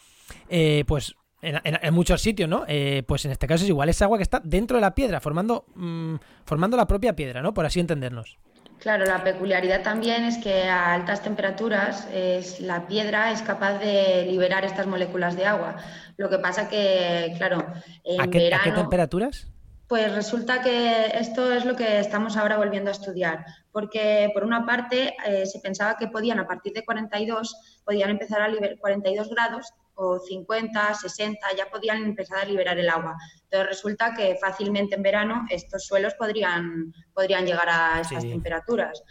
Eh, 0.48 0.84
pues 0.86 1.14
en, 1.42 1.94
muchos 1.94 2.22
sitios, 2.22 2.48
¿no? 2.48 2.64
Eh, 2.68 3.02
pues 3.06 3.24
en 3.24 3.32
este 3.32 3.46
caso 3.46 3.64
es 3.64 3.68
igual, 3.68 3.88
es 3.88 4.00
agua 4.00 4.16
que 4.16 4.22
está 4.22 4.40
dentro 4.44 4.76
de 4.76 4.80
la 4.80 4.94
piedra, 4.94 5.20
formando, 5.20 5.66
mm, 5.74 6.14
formando 6.44 6.76
la 6.76 6.86
propia 6.86 7.16
piedra, 7.16 7.42
¿no? 7.42 7.52
Por 7.52 7.66
así 7.66 7.80
entendernos. 7.80 8.38
Claro, 8.78 9.04
la 9.04 9.22
peculiaridad 9.22 9.82
también 9.82 10.24
es 10.24 10.38
que 10.38 10.64
a 10.64 10.92
altas 10.92 11.22
temperaturas 11.22 12.08
es, 12.12 12.60
la 12.60 12.86
piedra 12.88 13.30
es 13.30 13.40
capaz 13.42 13.78
de 13.78 14.24
liberar 14.26 14.64
estas 14.64 14.86
moléculas 14.86 15.36
de 15.36 15.46
agua. 15.46 15.76
Lo 16.16 16.28
que 16.28 16.38
pasa 16.38 16.68
que, 16.68 17.32
claro, 17.36 17.64
en 18.02 18.20
¿A 18.20 18.26
qué, 18.28 18.52
¿A 18.52 18.62
qué 18.62 18.72
temperaturas? 18.72 19.46
Pues 19.86 20.12
resulta 20.14 20.62
que 20.62 21.18
esto 21.18 21.52
es 21.52 21.64
lo 21.64 21.76
que 21.76 22.00
estamos 22.00 22.36
ahora 22.36 22.56
volviendo 22.56 22.88
a 22.88 22.92
estudiar, 22.92 23.44
porque 23.70 24.30
por 24.32 24.42
una 24.42 24.64
parte 24.64 25.14
eh, 25.26 25.44
se 25.44 25.60
pensaba 25.60 25.96
que 25.96 26.08
podían 26.08 26.40
a 26.40 26.46
partir 26.46 26.72
de 26.72 26.84
42 26.84 27.82
podían 27.84 28.10
empezar 28.10 28.40
a 28.40 28.48
liberar 28.48 28.78
42 28.78 29.28
grados 29.28 29.74
o 29.94 30.18
50, 30.18 30.94
60 30.94 31.46
ya 31.56 31.66
podían 31.70 32.04
empezar 32.04 32.38
a 32.38 32.44
liberar 32.44 32.78
el 32.78 32.88
agua. 32.88 33.16
Entonces 33.44 33.68
resulta 33.68 34.14
que 34.14 34.36
fácilmente 34.40 34.96
en 34.96 35.02
verano 35.02 35.46
estos 35.50 35.84
suelos 35.84 36.14
podrían, 36.14 36.92
podrían 37.12 37.46
llegar 37.46 37.68
a 37.68 38.00
estas 38.00 38.22
temperaturas 38.22 39.02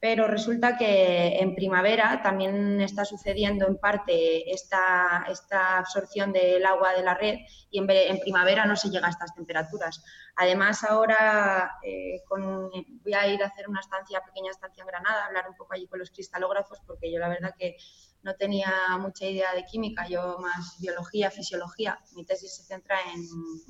pero 0.00 0.28
resulta 0.28 0.76
que 0.76 1.38
en 1.40 1.54
primavera 1.54 2.20
también 2.22 2.80
está 2.80 3.04
sucediendo 3.04 3.66
en 3.66 3.78
parte 3.78 4.52
esta, 4.52 5.26
esta 5.28 5.78
absorción 5.78 6.32
del 6.32 6.64
agua 6.66 6.92
de 6.92 7.02
la 7.02 7.14
red 7.14 7.38
y 7.70 7.78
en, 7.78 8.20
primavera 8.20 8.64
no 8.64 8.76
se 8.76 8.90
llega 8.90 9.08
a 9.08 9.10
estas 9.10 9.34
temperaturas. 9.34 10.02
Además, 10.36 10.84
ahora 10.84 11.78
eh, 11.82 12.22
voy 12.30 13.14
a 13.14 13.26
ir 13.26 13.42
a 13.42 13.46
hacer 13.46 13.68
una 13.68 13.80
estancia, 13.80 14.20
pequeña 14.20 14.52
estancia 14.52 14.82
en 14.82 14.86
Granada, 14.86 15.26
hablar 15.26 15.48
un 15.48 15.56
poco 15.56 15.74
allí 15.74 15.88
con 15.88 15.98
los 15.98 16.10
cristalógrafos, 16.10 16.78
porque 16.86 17.12
yo 17.12 17.18
la 17.18 17.28
verdad 17.28 17.54
que 17.58 17.76
no 18.22 18.34
tenía 18.34 18.72
mucha 19.00 19.26
idea 19.26 19.52
de 19.52 19.64
química, 19.64 20.06
yo 20.08 20.38
más 20.38 20.76
biología, 20.80 21.30
fisiología. 21.30 21.98
Mi 22.14 22.24
tesis 22.24 22.54
se 22.54 22.62
centra 22.62 22.96
en, 23.12 23.20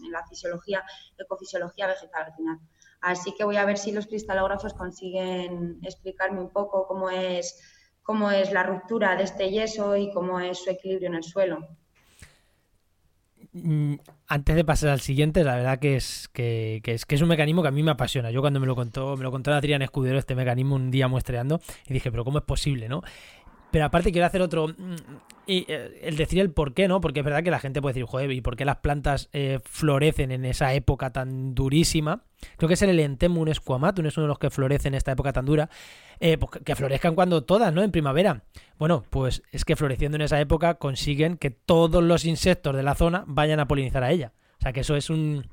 en 0.05 0.13
la 0.13 0.27
fisiología, 0.27 0.85
ecofisiología 1.17 1.87
vegetal 1.87 2.25
al 2.27 2.35
final. 2.35 2.59
Así 3.00 3.33
que 3.37 3.45
voy 3.45 3.57
a 3.57 3.64
ver 3.64 3.78
si 3.78 3.93
los 3.93 4.07
cristalógrafos 4.07 4.75
consiguen 4.75 5.78
explicarme 5.83 6.40
un 6.40 6.50
poco 6.50 6.87
cómo 6.87 7.11
es, 7.11 7.61
cómo 8.02 8.31
es 8.31 8.52
la 8.52 8.62
ruptura 8.62 9.17
de 9.17 9.25
este 9.25 9.50
yeso 9.50 9.97
y 9.97 10.12
cómo 10.12 10.40
es 10.40 10.59
su 10.59 10.71
equilibrio 10.71 11.09
en 11.09 11.14
el 11.14 11.23
suelo. 11.23 11.69
Mm, 13.52 13.95
antes 14.26 14.57
de 14.57 14.64
pasar 14.64 14.90
al 14.90 15.00
siguiente, 15.00 15.43
la 15.43 15.57
verdad 15.57 15.78
que 15.78 15.97
es 15.97 16.28
que, 16.28 16.83
es 16.85 17.07
que 17.07 17.14
es 17.14 17.23
un 17.23 17.28
mecanismo 17.28 17.62
que 17.62 17.69
a 17.69 17.73
mí 17.73 17.83
me 17.83 17.90
apasiona. 17.90 18.31
Yo 18.31 18.40
cuando 18.40 18.61
me 18.61 18.67
lo 18.67 18.75
contó, 18.75 19.17
me 19.17 19.23
lo 19.23 19.31
contó 19.31 19.52
Adrián 19.52 19.83
Escudero 19.83 20.19
este 20.19 20.35
mecanismo 20.35 20.75
un 20.75 20.90
día 20.90 21.09
muestreando 21.09 21.61
y 21.87 21.95
dije, 21.95 22.11
pero 22.11 22.25
¿cómo 22.25 22.38
es 22.38 22.45
posible, 22.45 22.88
no? 22.88 23.02
Pero 23.71 23.85
aparte 23.85 24.13
quiero 24.13 24.27
hacer 24.27 24.43
otro. 24.43 24.69
Mm, 24.69 24.97
y 25.47 25.65
eh, 25.69 26.01
el 26.03 26.17
decir 26.17 26.41
el 26.41 26.51
por 26.51 26.75
qué, 26.75 26.89
¿no? 26.89 27.01
Porque 27.01 27.21
es 27.21 27.25
verdad 27.25 27.43
que 27.43 27.51
la 27.51 27.59
gente 27.59 27.81
puede 27.81 27.95
decir, 27.95 28.07
joder, 28.07 28.31
¿y 28.33 28.41
por 28.41 28.57
qué 28.57 28.65
las 28.65 28.77
plantas 28.77 29.31
eh, 29.33 29.61
florecen 29.65 30.31
en 30.31 30.45
esa 30.45 30.75
época 30.75 31.11
tan 31.11 31.55
durísima? 31.55 32.25
Creo 32.57 32.69
que 32.69 32.75
es 32.75 32.83
el 32.83 32.91
Elentemun 32.91 33.49
esquamatum, 33.49 34.07
es 34.07 34.17
uno 34.17 34.25
de 34.25 34.29
los 34.29 34.39
que 34.39 34.51
florece 34.51 34.89
en 34.89 34.95
esta 34.95 35.13
época 35.13 35.33
tan 35.33 35.47
dura. 35.47 35.71
Eh, 36.21 36.37
pues 36.37 36.63
que 36.65 36.77
florezcan 36.77 37.15
cuando 37.15 37.45
todas, 37.45 37.73
¿no? 37.73 37.83
En 37.83 37.91
primavera. 37.91 38.43
Bueno, 38.79 39.05
pues 39.11 39.43
es 39.51 39.65
que 39.65 39.77
floreciendo 39.77 40.17
en 40.17 40.23
esa 40.23 40.41
época 40.41 40.75
consiguen 40.75 41.37
que 41.37 41.51
todos 41.51 42.03
los 42.03 42.25
insectos 42.25 42.77
de 42.77 42.83
la 42.83 42.95
zona 42.95 43.25
vayan 43.27 43.61
a 43.61 43.69
polinizar 43.69 44.05
a 44.05 44.11
ella. 44.11 44.33
O 44.59 44.63
sea 44.63 44.73
que 44.73 44.81
eso 44.81 44.97
es 44.97 45.09
un, 45.09 45.47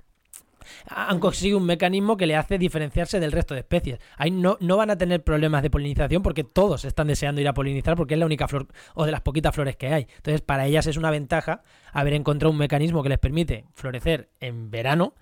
han 0.88 1.20
conseguido 1.20 1.58
un 1.58 1.66
mecanismo 1.66 2.18
que 2.18 2.28
le 2.28 2.36
hace 2.36 2.58
diferenciarse 2.58 3.20
del 3.20 3.32
resto 3.32 3.54
de 3.54 3.62
especies. 3.62 4.00
Ahí 4.18 4.32
no, 4.32 4.58
no 4.60 4.78
van 4.78 4.90
a 4.90 4.98
tener 4.98 5.24
problemas 5.24 5.64
de 5.64 5.70
polinización 5.70 6.24
porque 6.24 6.44
todos 6.44 6.86
están 6.86 7.08
deseando 7.08 7.42
ir 7.42 7.48
a 7.48 7.54
polinizar 7.54 7.96
porque 7.96 8.14
es 8.14 8.20
la 8.20 8.26
única 8.26 8.48
flor 8.48 8.68
o 8.94 9.06
de 9.06 9.12
las 9.12 9.22
poquitas 9.22 9.54
flores 9.54 9.76
que 9.76 9.88
hay. 9.88 10.08
Entonces, 10.18 10.42
para 10.42 10.66
ellas 10.66 10.88
es 10.88 10.98
una 10.98 11.12
ventaja 11.12 11.64
haber 11.92 12.14
encontrado 12.14 12.52
un 12.52 12.58
mecanismo 12.58 13.04
que 13.04 13.10
les 13.10 13.20
permite 13.20 13.66
florecer 13.74 14.30
en 14.40 14.72
verano 14.72 15.14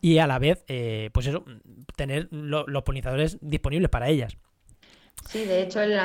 y 0.00 0.18
a 0.18 0.26
la 0.26 0.38
vez, 0.38 0.64
eh, 0.68 1.10
pues 1.14 1.26
eso, 1.26 1.44
tener 1.96 2.28
los 2.30 2.82
polinizadores 2.82 3.38
disponibles 3.40 3.88
para 3.88 4.08
ellas. 4.08 4.36
Sí, 5.28 5.44
de 5.46 5.62
hecho 5.62 5.80
el 5.80 5.98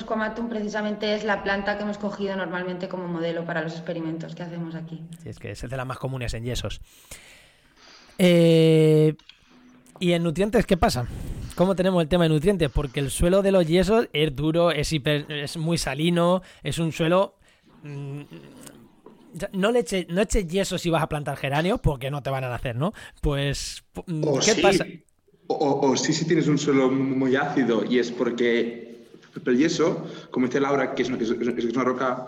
squamatum 0.00 0.48
precisamente 0.48 1.14
es 1.14 1.24
la 1.24 1.42
planta 1.42 1.76
que 1.76 1.84
hemos 1.84 1.98
cogido 1.98 2.36
normalmente 2.36 2.88
como 2.88 3.08
modelo 3.08 3.44
para 3.44 3.62
los 3.62 3.72
experimentos 3.72 4.34
que 4.34 4.42
hacemos 4.42 4.74
aquí. 4.74 5.02
Sí, 5.22 5.30
es 5.30 5.38
que 5.38 5.52
es 5.52 5.62
de 5.62 5.76
las 5.76 5.86
más 5.86 5.98
comunes 5.98 6.34
en 6.34 6.44
yesos. 6.44 6.80
Eh, 8.18 9.14
¿Y 10.00 10.12
en 10.12 10.22
nutrientes 10.22 10.66
qué 10.66 10.76
pasa? 10.76 11.06
¿Cómo 11.54 11.74
tenemos 11.74 12.02
el 12.02 12.08
tema 12.08 12.24
de 12.24 12.30
nutrientes? 12.30 12.70
Porque 12.70 13.00
el 13.00 13.10
suelo 13.10 13.42
de 13.42 13.50
los 13.50 13.66
yesos 13.66 14.08
es 14.12 14.36
duro, 14.36 14.70
es, 14.70 14.92
es 14.92 15.56
muy 15.56 15.78
salino, 15.78 16.42
es 16.62 16.78
un 16.78 16.92
suelo... 16.92 17.34
Mm, 17.82 18.22
no 19.52 19.70
le 19.70 19.80
eches 19.80 20.08
no 20.08 20.22
eche 20.22 20.46
yeso 20.46 20.78
si 20.78 20.88
vas 20.88 21.02
a 21.02 21.08
plantar 21.08 21.36
geranios 21.36 21.78
porque 21.80 22.10
no 22.10 22.22
te 22.22 22.30
van 22.30 22.44
a 22.44 22.48
nacer, 22.48 22.74
¿no? 22.74 22.94
Pues, 23.20 23.84
¿qué 24.44 24.54
pasa? 24.62 24.86
O, 25.48 25.94
sí, 25.96 26.12
si 26.12 26.24
tienes 26.24 26.48
un 26.48 26.58
suelo 26.58 26.90
muy 26.90 27.36
ácido 27.36 27.84
y 27.84 27.98
es 27.98 28.10
porque 28.10 29.06
el 29.44 29.58
yeso, 29.58 30.06
como 30.30 30.46
dice 30.46 30.60
Laura, 30.60 30.94
que 30.94 31.02
es 31.02 31.08
una, 31.08 31.18
es 31.18 31.64
una 31.64 31.84
roca 31.84 32.26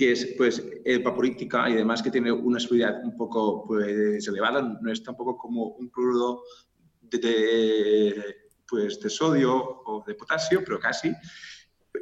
que 0.00 0.12
es 0.12 0.34
pues 0.38 0.64
vaporítica 1.04 1.68
y 1.68 1.74
además 1.74 2.02
que 2.02 2.10
tiene 2.10 2.32
una 2.32 2.58
solubilidad 2.58 3.04
un 3.04 3.14
poco 3.14 3.66
pues, 3.66 4.26
elevada, 4.26 4.62
no 4.80 4.90
es 4.90 5.02
tampoco 5.02 5.36
como 5.36 5.74
un 5.74 5.90
cloruro 5.90 6.40
de, 7.02 8.48
pues, 8.66 8.98
de 8.98 9.10
sodio 9.10 9.52
o 9.84 10.02
de 10.06 10.14
potasio, 10.14 10.62
pero 10.64 10.80
casi. 10.80 11.12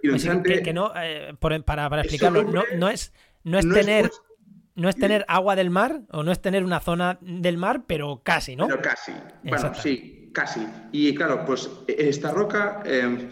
Pues 0.00 0.28
que, 0.62 0.72
no, 0.72 0.92
eh, 0.94 1.34
para, 1.40 1.90
para 1.90 2.02
explicarlo, 2.02 2.44
no, 2.44 2.62
no, 2.76 2.88
es, 2.88 3.12
no 3.42 3.58
es 3.58 3.68
tener... 3.68 4.08
no 4.76 4.88
es 4.88 4.94
tener 4.94 5.24
agua 5.26 5.56
del 5.56 5.70
mar 5.70 6.02
o 6.12 6.22
no 6.22 6.30
es 6.30 6.40
tener 6.40 6.62
una 6.62 6.78
zona 6.78 7.18
del 7.20 7.58
mar, 7.58 7.82
pero 7.88 8.22
casi, 8.22 8.54
¿no? 8.54 8.68
Pero 8.68 8.80
casi. 8.80 9.12
Bueno, 9.42 9.74
sí, 9.74 10.30
Casi. 10.32 10.60
Y 10.92 11.14
claro, 11.14 11.44
pues 11.44 11.68
esta 11.88 12.30
roca 12.30 12.82
eh, 12.84 13.28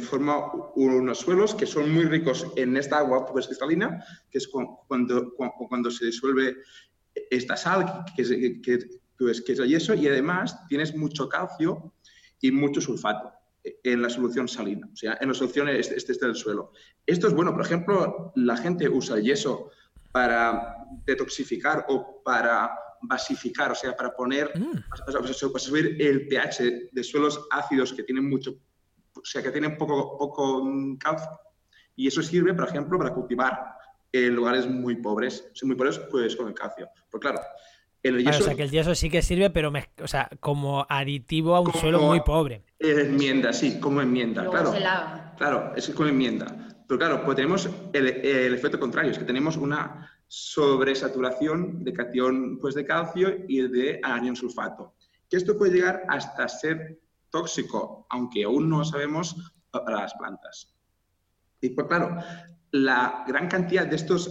forma 0.00 0.52
unos 0.74 1.18
suelos 1.18 1.54
que 1.54 1.66
son 1.66 1.92
muy 1.92 2.04
ricos 2.04 2.46
en 2.56 2.76
esta 2.76 2.98
agua 2.98 3.26
pues, 3.26 3.46
cristalina, 3.46 4.04
que 4.30 4.38
es 4.38 4.48
cuando, 4.48 5.32
cuando, 5.34 5.90
se 5.90 6.06
disuelve 6.06 6.56
esta 7.30 7.56
sal, 7.56 8.04
que 8.14 8.22
es, 8.22 8.30
que, 8.62 8.78
pues, 9.18 9.40
que 9.42 9.52
es 9.52 9.58
el 9.58 9.68
yeso, 9.68 9.94
y 9.94 10.08
además 10.08 10.66
tienes 10.68 10.94
mucho 10.94 11.28
calcio 11.28 11.94
y 12.40 12.50
mucho 12.50 12.80
sulfato 12.80 13.32
en 13.62 14.02
la 14.02 14.08
solución 14.08 14.48
salina, 14.48 14.88
o 14.90 14.96
sea, 14.96 15.18
en 15.20 15.28
la 15.28 15.34
solución 15.34 15.68
este, 15.68 15.96
este, 15.96 16.12
este 16.12 16.26
del 16.26 16.34
suelo. 16.34 16.72
Esto 17.06 17.26
es 17.26 17.34
bueno, 17.34 17.52
por 17.52 17.64
ejemplo, 17.64 18.32
la 18.36 18.56
gente 18.56 18.88
usa 18.88 19.16
el 19.16 19.24
yeso 19.24 19.70
para 20.12 20.76
detoxificar 21.04 21.86
o 21.88 22.22
para 22.24 22.70
basificar, 23.02 23.72
o 23.72 23.74
sea, 23.74 23.96
para 23.96 24.14
poner, 24.14 24.50
mm. 24.58 25.12
para, 25.12 25.32
subir 25.32 25.96
el 26.00 26.28
pH 26.28 26.90
de 26.92 27.04
suelos 27.04 27.46
ácidos 27.50 27.92
que 27.92 28.02
tienen 28.02 28.28
mucho, 28.28 28.56
o 29.20 29.24
sea, 29.24 29.42
que 29.42 29.50
tienen 29.50 29.76
poco, 29.76 30.16
poco 30.18 30.68
calcio. 30.98 31.30
Y 31.96 32.06
eso 32.06 32.22
sirve, 32.22 32.54
por 32.54 32.68
ejemplo, 32.68 32.98
para 32.98 33.12
cultivar 33.12 33.76
en 34.12 34.34
lugares 34.34 34.66
muy 34.68 34.96
pobres, 34.96 35.50
muy 35.62 35.76
pobres, 35.76 35.98
pues 36.10 36.34
con 36.36 36.48
el 36.48 36.54
calcio. 36.54 36.88
Pues 37.10 37.20
claro, 37.20 37.40
el 38.02 38.24
yeso, 38.24 38.40
o 38.40 38.46
sea, 38.46 38.54
que 38.54 38.62
el 38.62 38.70
yeso 38.70 38.94
sí 38.94 39.10
que 39.10 39.22
sirve, 39.22 39.50
pero 39.50 39.70
o 40.02 40.08
sea, 40.08 40.28
como 40.40 40.86
aditivo 40.88 41.54
a 41.54 41.60
un 41.60 41.72
suelo 41.72 42.00
muy 42.00 42.20
pobre. 42.20 42.64
Enmienda, 42.78 43.52
sí, 43.52 43.78
como 43.78 44.00
enmienda, 44.00 44.48
claro. 44.48 44.72
Claro, 45.36 45.72
es 45.76 45.90
como 45.90 46.08
enmienda. 46.08 46.46
Pero 46.88 46.98
claro, 46.98 47.24
pues 47.24 47.36
tenemos 47.36 47.68
el, 47.92 48.06
el 48.08 48.54
efecto 48.54 48.80
contrario, 48.80 49.12
es 49.12 49.18
que 49.18 49.24
tenemos 49.24 49.56
una 49.56 50.10
sobresaturación 50.26 51.84
de 51.84 51.92
cation 51.92 52.58
pues, 52.60 52.74
de 52.74 52.84
calcio 52.84 53.36
y 53.48 53.68
de 53.68 54.00
anión 54.02 54.36
sulfato. 54.36 54.94
Que 55.28 55.36
esto 55.36 55.56
puede 55.56 55.74
llegar 55.74 56.02
hasta 56.08 56.48
ser 56.48 56.98
tóxico, 57.30 58.06
aunque 58.10 58.44
aún 58.44 58.68
no 58.68 58.84
sabemos 58.84 59.36
para 59.70 60.02
las 60.02 60.14
plantas. 60.14 60.74
Y 61.60 61.70
pues 61.70 61.86
claro, 61.86 62.16
la 62.72 63.24
gran 63.26 63.48
cantidad 63.48 63.86
de 63.86 63.96
estos 63.96 64.30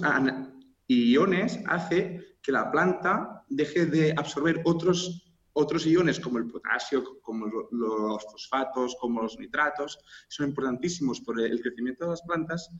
iones 0.87 1.59
hace 1.67 2.37
que 2.41 2.51
la 2.51 2.71
planta 2.71 3.43
deje 3.49 3.85
de 3.85 4.13
absorber 4.17 4.61
otros, 4.65 5.33
otros 5.53 5.85
iones 5.85 6.19
como 6.19 6.37
el 6.37 6.47
potasio, 6.47 7.19
como 7.21 7.45
los 7.71 8.23
fosfatos, 8.23 8.95
como 8.99 9.21
los 9.21 9.37
nitratos, 9.37 9.99
son 10.27 10.49
importantísimos 10.49 11.21
por 11.21 11.39
el 11.39 11.61
crecimiento 11.61 12.05
de 12.05 12.11
las 12.11 12.21
plantas. 12.23 12.71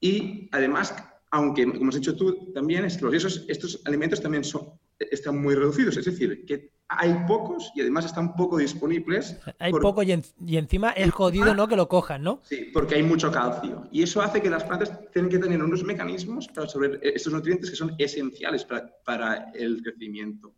Y 0.00 0.48
además 0.52 0.94
aunque, 1.32 1.64
como 1.64 1.88
has 1.88 1.94
dicho 1.94 2.14
tú, 2.14 2.52
también 2.52 2.84
es 2.84 2.98
que 2.98 3.16
estos 3.16 3.80
alimentos 3.86 4.20
también 4.20 4.44
son, 4.44 4.78
están 4.98 5.40
muy 5.40 5.54
reducidos, 5.54 5.96
es 5.96 6.04
decir, 6.04 6.44
que 6.44 6.74
hay 6.98 7.24
pocos 7.26 7.72
y 7.74 7.80
además 7.80 8.04
están 8.04 8.34
poco 8.34 8.58
disponibles. 8.58 9.38
Hay 9.58 9.72
poco 9.72 10.02
y, 10.02 10.12
encima 10.56 10.90
es 10.90 11.10
jodido 11.10 11.54
no 11.54 11.68
que 11.68 11.76
lo 11.76 11.88
cojan, 11.88 12.22
¿no? 12.22 12.40
Sí, 12.44 12.70
porque 12.72 12.96
hay 12.96 13.02
mucho 13.02 13.30
calcio. 13.30 13.84
Y 13.90 14.02
eso 14.02 14.22
hace 14.22 14.40
que 14.40 14.50
las 14.50 14.64
plantas 14.64 14.92
tengan 15.12 15.30
que 15.30 15.38
tener 15.38 15.62
unos 15.62 15.84
mecanismos 15.84 16.48
para 16.48 16.62
absorber 16.62 17.00
estos 17.02 17.32
nutrientes 17.32 17.70
que 17.70 17.76
son 17.76 17.94
esenciales 17.98 18.64
para, 18.64 18.90
para 19.04 19.50
el 19.54 19.82
crecimiento. 19.82 20.54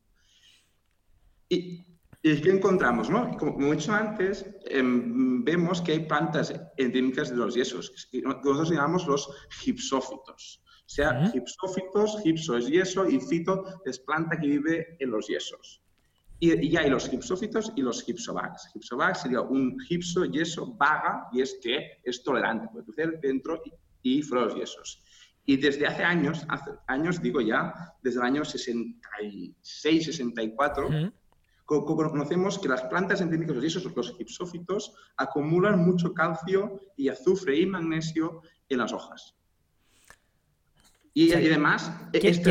Y 1.48 1.84
¿Y 2.26 2.40
qué 2.40 2.52
encontramos? 2.52 3.10
No? 3.10 3.36
Como, 3.36 3.70
he 3.70 3.76
dicho 3.76 3.92
antes, 3.92 4.46
em, 4.64 5.44
vemos 5.44 5.82
que 5.82 5.92
hay 5.92 6.06
plantas 6.06 6.54
endémicas 6.78 7.28
de 7.28 7.36
los 7.36 7.54
yesos, 7.54 8.08
que 8.10 8.22
nosotros 8.22 8.70
llamamos 8.70 9.06
los 9.06 9.28
gipsófitos. 9.60 10.62
O 10.86 10.88
sea, 10.88 11.30
gipsófitos, 11.30 12.22
gipso 12.22 12.56
es 12.56 12.66
yeso 12.68 13.06
y 13.06 13.20
fito 13.20 13.82
es 13.84 13.98
planta 13.98 14.38
que 14.38 14.46
vive 14.46 14.96
en 15.00 15.10
los 15.10 15.26
yesos. 15.26 15.82
Y, 16.40 16.66
y 16.66 16.76
hay 16.76 16.90
los 16.90 17.08
gipsófitos 17.08 17.72
y 17.76 17.82
los 17.82 18.02
gipsobags. 18.04 18.68
Gipsobag 18.72 19.16
sería 19.16 19.40
un 19.40 19.78
gipso, 19.80 20.24
yeso, 20.24 20.74
vaga, 20.74 21.28
y 21.32 21.40
es 21.40 21.58
que 21.62 22.00
es 22.02 22.22
tolerante, 22.22 22.68
puede 22.72 22.84
crecer 22.86 23.20
dentro 23.20 23.62
y, 24.02 24.22
fuera 24.22 24.44
de 24.44 24.50
los 24.50 24.60
yesos. 24.60 25.02
Y 25.46 25.56
desde 25.56 25.86
hace 25.86 26.04
años, 26.04 26.44
hace 26.48 26.72
años 26.86 27.20
digo 27.20 27.40
ya, 27.40 27.94
desde 28.02 28.20
el 28.20 28.26
año 28.26 28.44
66, 28.44 30.04
64, 30.04 30.88
conocemos 31.66 32.58
que 32.58 32.68
las 32.68 32.82
plantas 32.82 33.20
endémicas 33.20 33.48
de 33.48 33.54
los 33.62 33.64
yesos, 33.64 33.96
los 33.96 34.16
gipsófitos, 34.16 34.94
acumulan 35.16 35.84
mucho 35.84 36.14
calcio 36.14 36.80
y 36.96 37.08
azufre 37.08 37.58
y 37.58 37.66
magnesio 37.66 38.42
en 38.68 38.78
las 38.78 38.92
hojas. 38.92 39.34
Y, 41.12 41.32
además, 41.32 41.92
este 42.12 42.42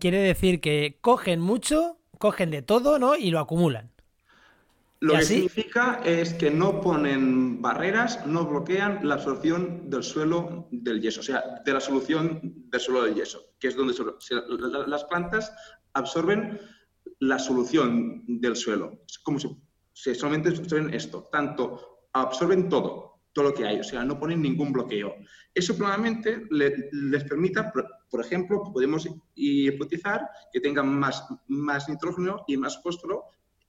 quiere, 0.00 0.22
decir 0.22 0.60
que 0.60 0.98
cogen 1.02 1.40
mucho, 1.40 1.98
cogen 2.24 2.50
de 2.50 2.62
todo, 2.62 2.98
¿no? 2.98 3.16
Y 3.16 3.30
lo 3.30 3.38
acumulan. 3.38 3.90
Lo 5.00 5.12
que 5.12 5.24
significa 5.26 6.00
es 6.06 6.32
que 6.32 6.50
no 6.50 6.80
ponen 6.80 7.60
barreras, 7.60 8.26
no 8.26 8.46
bloquean 8.46 9.06
la 9.06 9.16
absorción 9.16 9.90
del 9.90 10.02
suelo 10.02 10.66
del 10.70 11.02
yeso, 11.02 11.20
o 11.20 11.22
sea, 11.22 11.60
de 11.62 11.72
la 11.74 11.80
solución 11.80 12.40
del 12.70 12.80
suelo 12.80 13.02
del 13.02 13.14
yeso, 13.14 13.42
que 13.60 13.68
es 13.68 13.76
donde 13.76 13.94
las 14.86 15.04
plantas 15.04 15.52
absorben 15.92 16.58
la 17.18 17.38
solución 17.38 18.24
del 18.26 18.56
suelo. 18.56 19.02
Es 19.06 19.18
como 19.18 19.38
si, 19.38 20.14
solamente 20.14 20.48
absorben 20.48 20.94
esto, 20.94 21.28
tanto 21.30 22.06
absorben 22.14 22.70
todo, 22.70 23.13
todo 23.34 23.46
lo 23.46 23.54
que 23.54 23.66
hay, 23.66 23.80
o 23.80 23.84
sea, 23.84 24.04
no 24.04 24.18
ponen 24.18 24.40
ningún 24.40 24.72
bloqueo. 24.72 25.16
Eso 25.52 25.76
probablemente 25.76 26.46
les 26.50 27.24
permita, 27.24 27.72
por, 28.10 28.20
ejemplo, 28.20 28.62
podemos 28.72 29.08
hipotizar 29.34 30.26
que 30.52 30.60
tengan 30.60 30.88
más, 30.88 31.26
más 31.48 31.88
nitrógeno 31.88 32.44
y 32.46 32.56
más 32.56 32.80
fósforo 32.82 33.24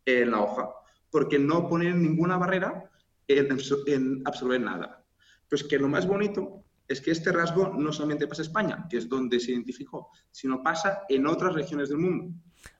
en 0.06 0.32
la 0.32 0.42
hoja, 0.42 0.70
porque 1.10 1.40
no 1.40 1.68
ponen 1.68 2.02
ninguna 2.02 2.38
barrera 2.38 2.90
en, 3.28 4.22
absorber 4.26 4.62
nada. 4.62 5.04
Pues 5.50 5.64
que 5.64 5.80
lo 5.80 5.88
más 5.88 6.08
bonito 6.08 6.64
es 6.88 7.02
que 7.02 7.12
este 7.12 7.32
rasgo 7.32 7.74
no 7.76 7.92
solamente 7.92 8.28
pasa 8.28 8.44
en 8.44 8.48
España, 8.48 8.88
que 8.88 8.98
es 8.98 9.10
donde 9.10 9.40
se 9.40 9.52
identificó, 9.52 10.10
sino 10.30 10.62
pasa 10.62 11.02
en 11.10 11.26
otras 11.26 11.54
regiones 11.54 11.90
del 11.90 11.98
mundo. 11.98 12.36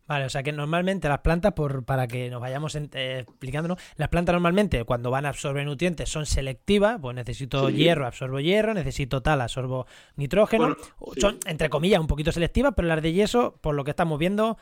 Vale, 0.08 0.26
o 0.26 0.30
sea 0.30 0.44
que 0.44 0.52
normalmente 0.52 1.10
las 1.10 1.20
plantas, 1.20 1.54
por, 1.54 1.84
para 1.84 2.08
que 2.08 2.30
nos 2.30 2.40
vayamos 2.40 2.76
eh, 2.76 3.20
explicándonos, 3.22 3.80
las 3.96 4.10
plantas 4.10 4.34
normalmente 4.34 4.84
cuando 4.84 5.10
van 5.10 5.26
a 5.26 5.30
absorber 5.30 5.66
nutrientes 5.66 6.10
son 6.10 6.28
selectivas, 6.28 7.00
pues 7.02 7.16
necesito 7.16 7.72
hierro, 7.72 8.06
absorbo 8.06 8.40
hierro, 8.40 8.76
necesito 8.76 9.22
tal, 9.22 9.42
absorbo 9.42 9.88
nitrógeno, 10.16 10.76
son 11.18 11.40
entre 11.48 11.70
comillas 11.70 12.00
un 12.00 12.08
poquito 12.08 12.32
selectivas, 12.32 12.74
pero 12.76 12.88
las 12.88 13.02
de 13.02 13.14
yeso, 13.14 13.58
por 13.62 13.74
lo 13.74 13.84
que 13.84 13.92
estamos 13.92 14.20
viendo, 14.20 14.58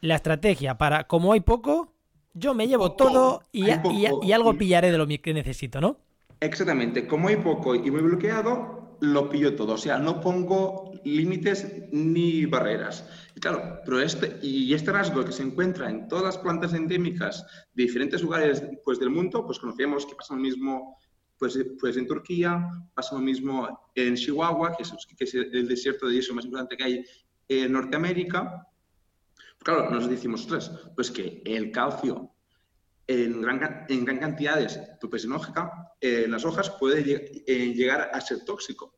la 0.00 0.14
estrategia 0.14 0.78
para, 0.78 1.04
como 1.04 1.34
hay 1.34 1.40
poco, 1.40 1.92
yo 2.32 2.54
me 2.54 2.66
llevo 2.66 2.92
todo 2.92 3.42
y, 3.52 3.66
y 4.22 4.32
algo 4.32 4.54
pillaré 4.54 4.90
de 4.90 4.96
lo 4.96 5.06
que 5.06 5.34
necesito, 5.34 5.82
¿no? 5.82 5.98
Exactamente, 6.40 7.06
como 7.06 7.28
hay 7.28 7.36
poco 7.36 7.74
y 7.74 7.90
muy 7.90 8.00
bloqueado, 8.00 8.87
lo 9.00 9.28
pillo 9.28 9.54
todo, 9.54 9.74
o 9.74 9.78
sea, 9.78 9.98
no 9.98 10.20
pongo 10.20 10.92
límites 11.04 11.66
ni 11.92 12.46
barreras. 12.46 13.08
Y 13.34 13.40
claro, 13.40 13.80
pero 13.84 14.00
este, 14.00 14.38
y 14.42 14.72
este 14.74 14.92
rasgo 14.92 15.24
que 15.24 15.32
se 15.32 15.42
encuentra 15.42 15.88
en 15.88 16.08
todas 16.08 16.24
las 16.24 16.38
plantas 16.38 16.74
endémicas 16.74 17.46
de 17.74 17.84
diferentes 17.84 18.22
lugares 18.22 18.62
pues, 18.84 18.98
del 18.98 19.10
mundo, 19.10 19.44
pues 19.46 19.58
conocemos 19.58 20.06
que 20.06 20.14
pasa 20.14 20.34
lo 20.34 20.40
mismo 20.40 20.96
pues, 21.38 21.58
pues 21.80 21.96
en 21.96 22.06
Turquía, 22.06 22.68
pasa 22.94 23.14
lo 23.14 23.20
mismo 23.20 23.90
en 23.94 24.16
Chihuahua, 24.16 24.76
que 24.76 24.82
es, 24.82 24.92
que 25.16 25.24
es 25.24 25.34
el 25.34 25.68
desierto 25.68 26.08
de 26.08 26.14
yeso 26.14 26.34
más 26.34 26.44
importante 26.44 26.76
que 26.76 26.84
hay 26.84 27.04
en 27.48 27.72
Norteamérica. 27.72 28.66
Claro, 29.60 29.90
nos 29.90 30.08
decimos, 30.08 30.46
tres, 30.46 30.70
pues 30.94 31.10
que 31.10 31.42
el 31.44 31.70
calcio 31.70 32.32
en 33.08 33.40
gran, 33.40 33.86
en 33.88 34.04
gran 34.04 34.18
cantidades 34.18 34.78
en, 35.00 35.32
hoja, 35.32 35.92
en 36.00 36.30
las 36.30 36.44
hojas 36.44 36.70
puede 36.70 37.32
eh, 37.46 37.72
llegar 37.74 38.10
a 38.12 38.20
ser 38.20 38.44
tóxico. 38.44 38.94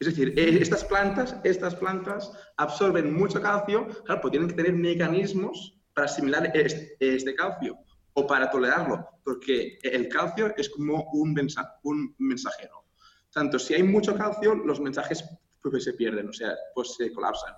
Es 0.00 0.08
decir, 0.08 0.34
eh, 0.38 0.58
estas 0.60 0.84
plantas, 0.84 1.36
estas 1.44 1.74
plantas 1.74 2.32
absorben 2.56 3.14
mucho 3.14 3.40
calcio, 3.40 3.86
claro, 4.04 4.20
pues 4.22 4.32
tienen 4.32 4.48
que 4.48 4.54
tener 4.54 4.72
mecanismos 4.72 5.78
para 5.94 6.06
asimilar 6.06 6.50
este, 6.54 6.96
este, 6.98 7.34
calcio 7.34 7.78
o 8.14 8.26
para 8.26 8.50
tolerarlo, 8.50 9.06
porque 9.22 9.78
el 9.82 10.08
calcio 10.08 10.54
es 10.56 10.70
como 10.70 11.10
un, 11.12 11.38
un 11.82 12.14
mensajero. 12.18 12.84
Tanto 13.32 13.58
si 13.58 13.74
hay 13.74 13.82
mucho 13.82 14.16
calcio, 14.16 14.54
los 14.54 14.80
mensajes 14.80 15.24
pues, 15.60 15.84
se 15.84 15.92
pierden, 15.92 16.28
o 16.28 16.32
sea, 16.32 16.54
pues 16.74 16.94
se 16.94 17.12
colapsan. 17.12 17.54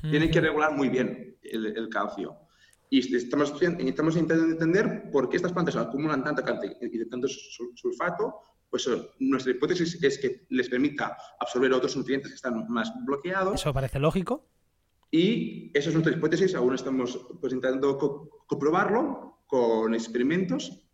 Tienen 0.00 0.30
que 0.30 0.40
regular 0.40 0.72
muy 0.74 0.88
bien 0.88 1.36
el, 1.42 1.66
el 1.66 1.88
calcio. 1.88 2.36
Y 2.92 3.14
estamos, 3.14 3.54
estamos 3.62 4.16
intentando 4.16 4.52
entender 4.52 5.10
por 5.12 5.28
qué 5.28 5.36
estas 5.36 5.52
plantas 5.52 5.76
acumulan 5.76 6.24
tanta 6.24 6.42
cantidad 6.42 6.74
y 6.80 7.08
tanto 7.08 7.28
sulfato. 7.28 8.40
Pues 8.68 8.86
eh, 8.88 9.10
nuestra 9.20 9.52
hipótesis 9.52 10.02
es 10.02 10.18
que 10.18 10.46
les 10.50 10.68
permita 10.68 11.16
absorber 11.38 11.72
otros 11.72 11.96
nutrientes 11.96 12.30
que 12.30 12.34
están 12.34 12.66
más 12.68 12.92
bloqueados. 13.04 13.60
Eso 13.60 13.72
parece 13.72 14.00
lógico. 14.00 14.48
Y 15.12 15.70
esa 15.72 15.88
es 15.88 15.94
nuestra 15.94 16.16
hipótesis. 16.16 16.54
Aún 16.56 16.74
estamos 16.74 17.26
pues, 17.40 17.52
intentando 17.52 17.96
comprobarlo 18.48 19.44
con 19.46 19.94
experimentos. 19.94 20.84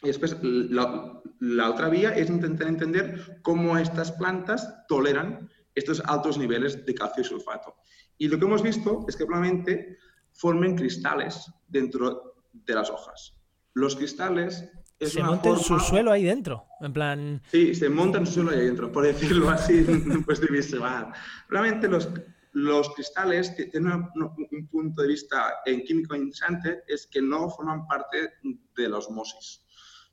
Y 0.00 0.08
después 0.08 0.36
la, 0.42 1.22
la 1.40 1.70
otra 1.70 1.88
vía 1.88 2.10
es 2.10 2.30
intentar 2.30 2.68
entender 2.68 3.40
cómo 3.42 3.78
estas 3.78 4.12
plantas 4.12 4.86
toleran 4.86 5.50
estos 5.74 6.00
altos 6.06 6.38
niveles 6.38 6.86
de 6.86 6.94
calcio 6.94 7.22
y 7.22 7.24
sulfato. 7.24 7.76
Y 8.18 8.28
lo 8.28 8.38
que 8.38 8.44
hemos 8.44 8.62
visto 8.62 9.04
es 9.08 9.16
que 9.16 9.26
probablemente 9.26 9.98
formen 10.32 10.76
cristales 10.76 11.50
dentro 11.68 12.34
de 12.52 12.74
las 12.74 12.90
hojas. 12.90 13.34
Los 13.74 13.96
cristales... 13.96 14.68
Es 14.98 15.12
se 15.14 15.22
montan 15.22 15.58
su 15.58 15.80
suelo 15.80 16.12
ahí 16.12 16.24
dentro, 16.24 16.66
en 16.80 16.92
plan... 16.92 17.42
Sí, 17.50 17.74
se 17.74 17.88
montan 17.88 18.24
su 18.26 18.34
suelo 18.34 18.50
ahí 18.50 18.66
dentro, 18.66 18.92
por 18.92 19.04
decirlo 19.04 19.50
así, 19.50 19.84
pues 20.26 20.40
de 20.40 20.46
visual. 20.46 21.12
Realmente 21.48 21.88
los, 21.88 22.08
los 22.52 22.94
cristales 22.94 23.54
tienen 23.56 24.08
un 24.14 24.68
punto 24.68 25.02
de 25.02 25.08
vista 25.08 25.60
en 25.64 25.82
químico 25.82 26.14
interesante, 26.14 26.82
es 26.86 27.08
que 27.08 27.20
no 27.20 27.50
forman 27.50 27.86
parte 27.86 28.34
de 28.76 28.88
la 28.88 28.98
osmosis. 28.98 29.62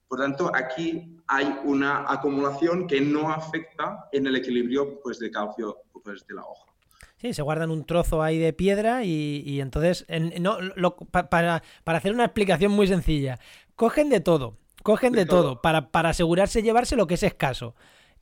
Por 0.09 0.19
tanto, 0.19 0.51
aquí 0.55 1.17
hay 1.27 1.59
una 1.65 2.11
acumulación 2.11 2.87
que 2.87 2.99
no 2.99 3.29
afecta 3.29 4.07
en 4.11 4.25
el 4.25 4.37
equilibrio 4.37 4.99
pues, 5.01 5.19
de 5.19 5.29
calcio 5.29 5.83
pues, 6.03 6.25
de 6.25 6.33
la 6.33 6.41
hoja. 6.41 6.68
Sí, 7.21 7.33
se 7.33 7.41
guardan 7.41 7.69
un 7.69 7.85
trozo 7.85 8.23
ahí 8.23 8.37
de 8.37 8.53
piedra 8.53 9.03
y, 9.03 9.59
entonces, 9.59 10.05
no, 10.39 10.57
para, 11.11 11.61
hacer 11.85 12.13
una 12.13 12.25
explicación 12.25 12.71
muy 12.71 12.87
sencilla, 12.87 13.39
cogen 13.75 14.09
de 14.09 14.21
todo, 14.21 14.57
cogen 14.83 15.11
de, 15.11 15.25
todo, 15.25 15.61
Para, 15.61 15.91
para 15.91 16.09
asegurarse 16.09 16.63
llevarse 16.63 16.95
lo 16.95 17.07
que 17.07 17.15
es 17.15 17.23
escaso. 17.23 17.75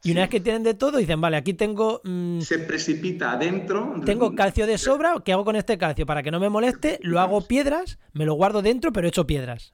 Y 0.03 0.11
una 0.11 0.21
vez 0.21 0.29
que 0.29 0.39
tienen 0.39 0.63
de 0.63 0.73
todo, 0.73 0.97
dicen, 0.97 1.19
vale, 1.21 1.37
aquí 1.37 1.53
tengo... 1.53 2.01
Mm, 2.03 2.39
se 2.41 2.59
precipita 2.59 3.33
adentro. 3.33 4.01
Tengo 4.05 4.35
calcio 4.35 4.65
de 4.65 4.77
sobra, 4.77 5.15
¿qué 5.23 5.33
hago 5.33 5.43
con 5.43 5.55
este 5.55 5.77
calcio? 5.77 6.05
Para 6.05 6.23
que 6.23 6.31
no 6.31 6.39
me 6.39 6.49
moleste, 6.49 6.99
lo 7.01 7.19
hago 7.19 7.41
piedras, 7.41 7.99
me 8.13 8.25
lo 8.25 8.33
guardo 8.35 8.61
dentro, 8.61 8.93
pero 8.93 9.07
hecho 9.07 9.27
piedras. 9.27 9.73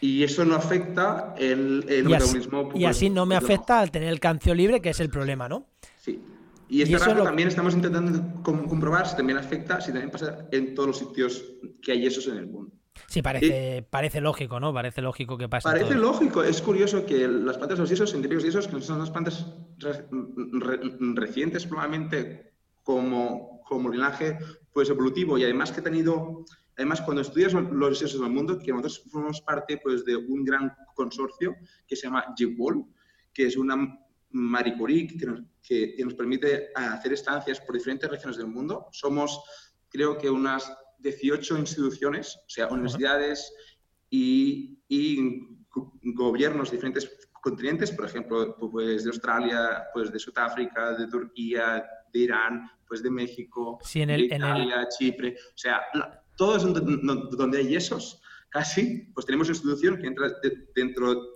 Y 0.00 0.22
eso 0.22 0.44
no 0.44 0.56
afecta 0.56 1.34
el, 1.38 1.84
el 1.88 2.10
y 2.10 2.14
así, 2.14 2.40
y 2.74 2.84
así 2.84 3.10
no 3.10 3.26
me 3.26 3.34
afecta 3.34 3.80
al 3.80 3.90
tener 3.90 4.08
el 4.08 4.20
calcio 4.20 4.54
libre, 4.54 4.80
que 4.80 4.90
es 4.90 5.00
el 5.00 5.08
problema, 5.08 5.48
¿no? 5.48 5.66
Sí. 5.98 6.20
Y 6.68 6.82
este 6.82 6.98
rasgo 6.98 7.22
también 7.22 7.48
estamos 7.48 7.74
intentando 7.74 8.42
comprobar 8.42 9.06
si 9.06 9.16
también 9.16 9.38
afecta, 9.38 9.80
si 9.80 9.92
también 9.92 10.10
pasa 10.10 10.48
en 10.50 10.74
todos 10.74 10.88
los 10.88 10.98
sitios 10.98 11.44
que 11.82 11.92
hay 11.92 12.06
esos 12.06 12.26
en 12.28 12.38
el 12.38 12.46
mundo. 12.48 12.72
Sí, 13.08 13.22
parece, 13.22 13.86
parece 13.88 14.20
lógico, 14.20 14.58
¿no? 14.58 14.72
Parece 14.72 15.02
lógico 15.02 15.36
que 15.38 15.48
pase. 15.48 15.68
Parece 15.68 15.94
lógico. 15.94 16.42
Es 16.42 16.60
curioso 16.60 17.04
que 17.06 17.28
las 17.28 17.56
plantas 17.56 17.78
de 17.78 17.82
los 17.82 17.90
yesos, 17.90 18.10
científicos 18.10 18.42
yesos, 18.42 18.66
que 18.66 18.80
son 18.80 18.98
las 18.98 19.10
plantas 19.10 19.46
recientes 21.14 21.66
probablemente 21.66 22.52
como, 22.82 23.62
como 23.64 23.90
linaje 23.90 24.38
pues, 24.72 24.90
evolutivo 24.90 25.38
y 25.38 25.44
además 25.44 25.72
que 25.72 25.80
ha 25.80 25.84
tenido, 25.84 26.44
además 26.76 27.00
cuando 27.02 27.22
estudias 27.22 27.52
los 27.52 28.00
yesos 28.00 28.20
del 28.20 28.30
mundo, 28.30 28.58
que 28.58 28.72
nosotros 28.72 29.04
formamos 29.10 29.40
parte 29.40 29.78
pues, 29.82 30.04
de 30.04 30.16
un 30.16 30.44
gran 30.44 30.74
consorcio 30.94 31.54
que 31.86 31.96
se 31.96 32.06
llama 32.06 32.24
GIPWOL, 32.36 32.84
que 33.32 33.46
es 33.46 33.56
una 33.56 33.98
Marie 34.30 34.76
Curie, 34.76 35.06
que 35.06 36.04
nos, 36.04 36.14
permite 36.14 36.68
hacer 36.74 37.12
estancias 37.12 37.60
por 37.60 37.76
diferentes 37.76 38.10
regiones 38.10 38.36
del 38.36 38.48
mundo. 38.48 38.88
Somos, 38.92 39.40
creo 39.88 40.18
que, 40.18 40.28
unas 40.28 40.72
18 40.98 41.58
instituciones, 41.58 42.36
o 42.36 42.48
sea, 42.48 42.68
universidades 42.68 43.52
y, 44.10 44.72
gobiernos 46.02 46.70
de 46.70 46.76
diferentes 46.76 47.10
continentes, 47.42 47.90
por 47.90 48.06
ejemplo, 48.06 48.56
pues 48.58 49.04
de 49.04 49.10
Australia, 49.10 49.84
pues 49.92 50.10
de 50.10 50.18
Sudáfrica, 50.18 50.94
de 50.94 51.06
Turquía, 51.06 51.84
de 52.12 52.18
Irán, 52.18 52.70
pues 52.88 53.02
de 53.02 53.10
México, 53.10 53.78
de 53.92 54.18
Italia, 54.18 54.88
Chipre, 54.88 55.34
o 55.34 55.58
sea, 55.58 55.82
todos 56.36 56.62
donde 56.72 57.58
hay 57.58 57.76
esos, 57.76 58.22
casi, 58.48 59.10
pues 59.12 59.26
tenemos 59.26 59.48
una 59.48 59.56
institución 59.56 59.98
que 59.98 60.06
entra 60.06 60.32
dentro 60.74 61.34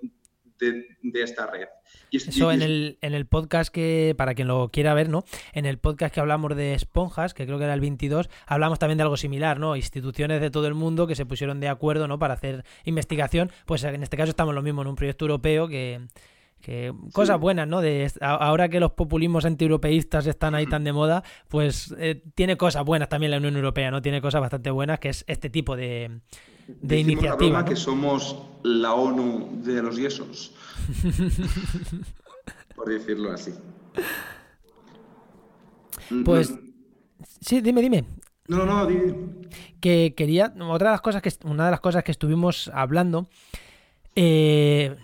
de, 0.61 1.23
esta 1.23 1.46
red. 1.46 1.66
Eso 2.12 2.53
en, 2.53 2.62
el, 2.62 2.99
en 3.01 3.14
el 3.14 3.27
podcast 3.27 3.73
que, 3.73 4.14
para 4.16 4.35
quien 4.35 4.49
lo 4.49 4.68
quiera 4.68 4.94
ver, 4.94 5.09
¿no? 5.09 5.25
En 5.53 5.66
el 5.66 5.79
podcast 5.79 6.14
que 6.14 6.20
hablamos 6.20 6.55
de 6.57 6.75
esponjas, 6.75 7.35
que 7.35 7.46
creo 7.46 7.59
que 7.59 7.64
era 7.64 7.75
el 7.75 7.81
22, 7.81 8.29
hablamos 8.46 8.79
también 8.79 8.99
de 8.99 9.03
algo 9.03 9.16
similar, 9.16 9.59
¿no? 9.59 9.77
Instituciones 9.77 10.40
de 10.40 10.51
todo 10.51 10.66
el 10.66 10.75
mundo 10.75 11.07
que 11.07 11.14
se 11.14 11.27
pusieron 11.27 11.61
de 11.61 11.68
acuerdo, 11.68 12.09
¿no? 12.09 12.18
Para 12.18 12.35
hacer 12.35 12.64
investigación. 12.85 13.51
Pues 13.66 13.85
en 13.85 14.03
este 14.03 14.16
caso 14.16 14.31
estamos 14.31 14.55
lo 14.55 14.62
mismo 14.62 14.83
en 14.83 14.88
un 14.88 14.96
proyecto 14.96 15.25
europeo 15.25 15.68
que, 15.68 16.01
que 16.61 16.92
cosas 17.12 17.40
buenas, 17.40 17.66
¿no? 17.66 17.81
De 17.81 18.11
ahora 18.20 18.68
que 18.68 18.81
los 18.81 18.92
populismos 18.92 19.44
antieuropeístas 19.44 20.27
están 20.27 20.55
ahí 20.55 20.66
tan 20.66 20.85
de 20.85 20.92
moda, 20.92 21.23
pues 21.49 21.94
eh, 21.99 22.23
tiene 22.35 22.57
cosas 22.57 22.85
buenas 22.85 23.09
también 23.09 23.31
la 23.31 23.38
Unión 23.38 23.57
Europea, 23.57 23.90
¿no? 23.90 24.03
Tiene 24.03 24.20
cosas 24.20 24.40
bastante 24.40 24.70
buenas, 24.70 24.99
que 25.01 25.09
es 25.09 25.25
este 25.27 25.51
tipo 25.51 25.77
de, 25.77 26.20
de 26.66 26.99
iniciativa. 26.99 27.64
que 27.64 27.77
somos 27.77 28.37
la 28.62 28.94
ONU 28.94 29.62
de 29.62 29.83
los 29.83 29.96
yesos. 29.96 30.55
Por 32.75 32.88
decirlo 32.88 33.33
así. 33.33 33.53
Pues 36.25 36.55
sí, 37.40 37.61
dime, 37.61 37.83
dime. 37.83 38.05
No, 38.49 38.66
no, 38.66 38.87
dime. 38.87 39.14
Que 39.81 40.14
quería 40.16 40.53
otra 40.61 40.90
de 40.90 40.94
las 40.94 41.01
cosas 41.01 41.23
que 41.23 41.33
una 41.44 41.66
de 41.66 41.70
las 41.70 41.81
cosas 41.81 42.03
que 42.03 42.11
estuvimos 42.11 42.70
hablando 42.75 43.29
eh, 44.16 44.96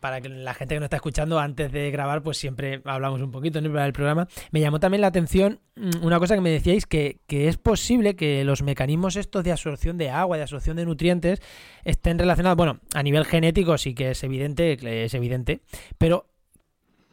para 0.00 0.20
que 0.20 0.28
la 0.28 0.54
gente 0.54 0.74
que 0.74 0.80
nos 0.80 0.86
está 0.86 0.96
escuchando 0.96 1.38
antes 1.38 1.70
de 1.70 1.90
grabar, 1.90 2.22
pues 2.22 2.36
siempre 2.36 2.82
hablamos 2.84 3.20
un 3.20 3.30
poquito 3.30 3.58
en 3.58 3.66
el 3.66 3.92
programa. 3.92 4.26
Me 4.50 4.60
llamó 4.60 4.80
también 4.80 5.00
la 5.00 5.06
atención 5.06 5.60
mm, 5.76 6.04
una 6.04 6.18
cosa 6.18 6.34
que 6.34 6.40
me 6.40 6.50
decíais, 6.50 6.86
que, 6.86 7.20
es 7.28 7.56
posible 7.56 8.16
que 8.16 8.44
los 8.44 8.62
mecanismos 8.62 9.16
estos 9.16 9.44
de 9.44 9.52
absorción 9.52 9.98
de 9.98 10.10
agua, 10.10 10.36
de 10.36 10.42
absorción 10.42 10.76
de 10.76 10.86
nutrientes, 10.86 11.40
estén 11.84 12.18
relacionados, 12.18 12.56
bueno, 12.56 12.80
a 12.94 13.02
nivel 13.02 13.24
genético 13.24 13.78
sí 13.78 13.94
que 13.94 14.10
es 14.10 14.24
evidente, 14.24 15.04
es 15.04 15.14
evidente, 15.14 15.60
pero 15.98 16.26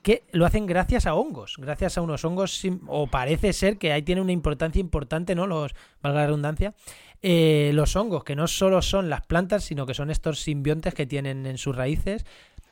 que 0.02 0.24
lo 0.32 0.46
hacen 0.46 0.66
gracias 0.66 1.06
a 1.06 1.14
hongos, 1.14 1.56
gracias 1.58 1.98
a 1.98 2.02
unos 2.02 2.24
hongos, 2.24 2.62
o 2.88 3.08
parece 3.08 3.54
ser 3.54 3.78
que 3.78 3.92
ahí 3.92 4.02
tiene 4.02 4.22
una 4.22 4.32
importancia 4.32 4.80
importante, 4.80 5.36
¿no? 5.36 5.46
Los, 5.46 5.76
valga 6.02 6.22
la 6.22 6.26
redundancia, 6.28 6.74
eh, 7.22 7.72
los 7.74 7.96
hongos, 7.96 8.24
que 8.24 8.36
no 8.36 8.48
solo 8.48 8.82
son 8.82 9.10
las 9.10 9.26
plantas, 9.26 9.64
sino 9.64 9.86
que 9.86 9.94
son 9.94 10.10
estos 10.10 10.40
simbiontes 10.40 10.94
que 10.94 11.06
tienen 11.06 11.46
en 11.46 11.58
sus 11.58 11.76
raíces. 11.76 12.26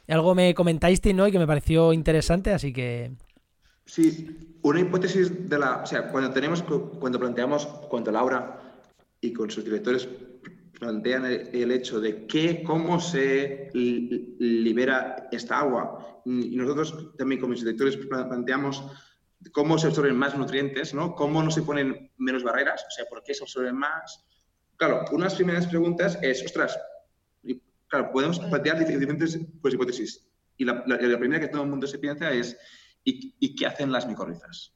Algo 0.07 0.36
me 0.36 0.53
comentáis, 0.53 1.01
¿no? 1.13 1.27
Y 1.27 1.31
que 1.31 1.39
me 1.39 1.47
pareció 1.47 1.91
interesante, 1.91 2.51
así 2.53 2.71
que... 2.71 3.12
Sí, 3.86 4.57
una 4.62 4.79
hipótesis 4.79 5.49
de 5.49 5.60
la... 5.60 5.83
O 5.83 5.86
sea, 5.86 6.10
cuando 6.10 6.31
tenemos, 6.31 6.63
cuando 6.99 7.19
planteamos, 7.19 7.65
cuando 7.89 8.12
Laura 8.12 8.62
y 9.19 9.33
con 9.33 9.49
sus 9.49 9.65
directores 9.65 10.07
plantean 10.79 11.25
el, 11.25 11.71
hecho 11.71 11.99
de 11.99 12.27
que, 12.27 12.63
cómo 12.63 12.99
se 12.99 13.69
libera 13.73 15.27
esta 15.31 15.60
agua, 15.60 16.21
y 16.25 16.55
nosotros 16.55 17.15
también 17.17 17.41
como 17.41 17.53
directores 17.53 17.97
planteamos 17.97 18.83
cómo 19.51 19.77
se 19.77 19.88
absorben 19.88 20.17
más 20.17 20.38
nutrientes, 20.38 20.93
¿no? 20.93 21.15
Cómo 21.15 21.41
no 21.41 21.51
se 21.51 21.62
ponen 21.63 22.12
menos 22.17 22.43
barreras, 22.43 22.83
o 22.88 22.91
sea, 22.91 23.05
por 23.05 23.23
qué 23.23 23.33
se 23.33 23.43
absorben 23.43 23.75
más, 23.75 24.25
Claro, 24.77 25.05
unas 25.11 25.33
primeras 25.33 25.67
preguntas 25.67 26.17
es, 26.21 26.43
ostras, 26.45 26.79
claro, 27.87 28.11
podemos 28.11 28.39
plantear 28.39 28.77
diferentes 28.79 29.39
pues, 29.61 29.73
hipótesis. 29.73 30.27
Y 30.55 30.65
la, 30.65 30.83
primera 30.83 31.39
que 31.39 31.47
todo 31.47 31.63
el 31.63 31.69
mundo 31.69 31.87
se 31.87 31.99
piensa 31.99 32.31
es, 32.31 32.57
¿y, 33.03 33.55
qué 33.55 33.65
hacen 33.65 33.91
las 33.91 34.07
micorrizas? 34.07 34.73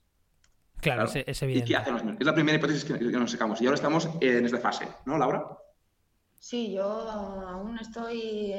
Claro, 0.80 1.04
Es, 1.04 1.42
evidente. 1.44 1.66
¿Y 1.66 1.68
qué 1.70 1.76
hacen 1.76 1.94
las 1.94 2.04
Es 2.20 2.26
la 2.26 2.34
primera 2.34 2.58
hipótesis 2.58 2.84
que, 2.84 2.98
nos 2.98 3.32
sacamos. 3.32 3.62
Y 3.62 3.66
ahora 3.66 3.76
estamos 3.76 4.10
en 4.20 4.46
esta 4.46 4.60
fase, 4.60 4.88
¿no, 5.06 5.18
Laura? 5.18 5.44
Sí, 6.40 6.74
yo 6.74 6.84
aún 6.84 7.78
estoy, 7.78 8.56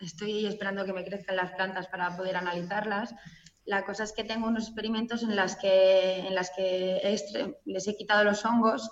estoy 0.00 0.44
esperando 0.44 0.84
que 0.84 0.92
me 0.92 1.04
crezcan 1.04 1.36
las 1.36 1.52
plantas 1.52 1.86
para 1.88 2.14
poder 2.14 2.36
analizarlas. 2.36 3.14
La 3.64 3.86
cosa 3.86 4.04
es 4.04 4.12
que 4.12 4.24
tengo 4.24 4.46
unos 4.46 4.64
experimentos 4.64 5.22
en 5.22 5.34
las 5.34 5.56
que, 5.56 6.18
en 6.18 6.34
las 6.34 6.50
que 6.54 7.56
les 7.64 7.88
he 7.88 7.96
quitado 7.96 8.24
los 8.24 8.44
hongos 8.44 8.90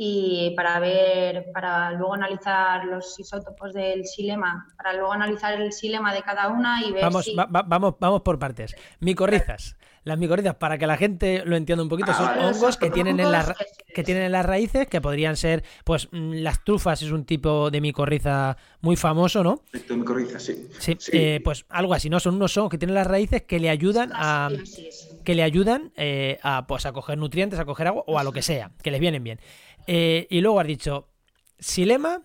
y 0.00 0.54
para 0.54 0.78
ver, 0.78 1.50
para 1.52 1.90
luego 1.90 2.14
analizar 2.14 2.84
los 2.84 3.18
isótopos 3.18 3.72
del 3.72 4.06
silema, 4.06 4.68
para 4.76 4.92
luego 4.92 5.10
analizar 5.10 5.60
el 5.60 5.72
silema 5.72 6.14
de 6.14 6.22
cada 6.22 6.46
una 6.50 6.80
y 6.86 6.92
ver 6.92 7.02
vamos, 7.02 7.24
si... 7.24 7.34
vamos, 7.34 7.96
vamos 7.98 8.22
por 8.22 8.38
partes. 8.38 8.76
Micorrizas. 9.00 9.76
Las 10.08 10.18
micorrizas, 10.18 10.54
para 10.54 10.78
que 10.78 10.86
la 10.86 10.96
gente 10.96 11.42
lo 11.44 11.54
entienda 11.54 11.82
un 11.82 11.90
poquito, 11.90 12.14
son 12.14 12.38
hongos 12.38 12.78
que 12.78 12.88
tienen, 12.88 13.20
en 13.20 13.30
las, 13.30 13.52
que 13.94 14.02
tienen 14.02 14.24
en 14.24 14.32
las 14.32 14.46
raíces, 14.46 14.86
que 14.86 15.02
podrían 15.02 15.36
ser, 15.36 15.64
pues, 15.84 16.08
mm, 16.10 16.32
las 16.36 16.64
trufas 16.64 17.02
es 17.02 17.10
un 17.10 17.26
tipo 17.26 17.70
de 17.70 17.82
micorriza 17.82 18.56
muy 18.80 18.96
famoso, 18.96 19.44
¿no? 19.44 19.64
De 19.70 19.94
micorriza, 19.94 20.40
sí. 20.40 20.66
Sí, 20.78 20.96
eh, 21.12 21.42
pues 21.44 21.66
algo 21.68 21.92
así, 21.92 22.08
¿no? 22.08 22.20
Son 22.20 22.36
unos 22.36 22.56
hongos 22.56 22.70
que 22.70 22.78
tienen 22.78 22.94
las 22.94 23.06
raíces 23.06 23.42
que 23.42 23.60
le 23.60 23.68
ayudan 23.68 24.10
a... 24.14 24.48
que 25.24 25.34
le 25.34 25.42
ayudan 25.42 25.92
eh, 25.94 26.38
a, 26.42 26.66
pues, 26.66 26.86
a 26.86 26.92
coger 26.92 27.18
nutrientes, 27.18 27.58
a 27.58 27.66
coger 27.66 27.88
agua 27.88 28.04
o 28.06 28.18
a 28.18 28.24
lo 28.24 28.32
que 28.32 28.40
sea, 28.40 28.70
que 28.82 28.90
les 28.90 29.00
vienen 29.00 29.22
bien. 29.22 29.40
Eh, 29.86 30.26
y 30.30 30.40
luego 30.40 30.58
has 30.58 30.66
dicho, 30.66 31.08
¿silema? 31.58 32.22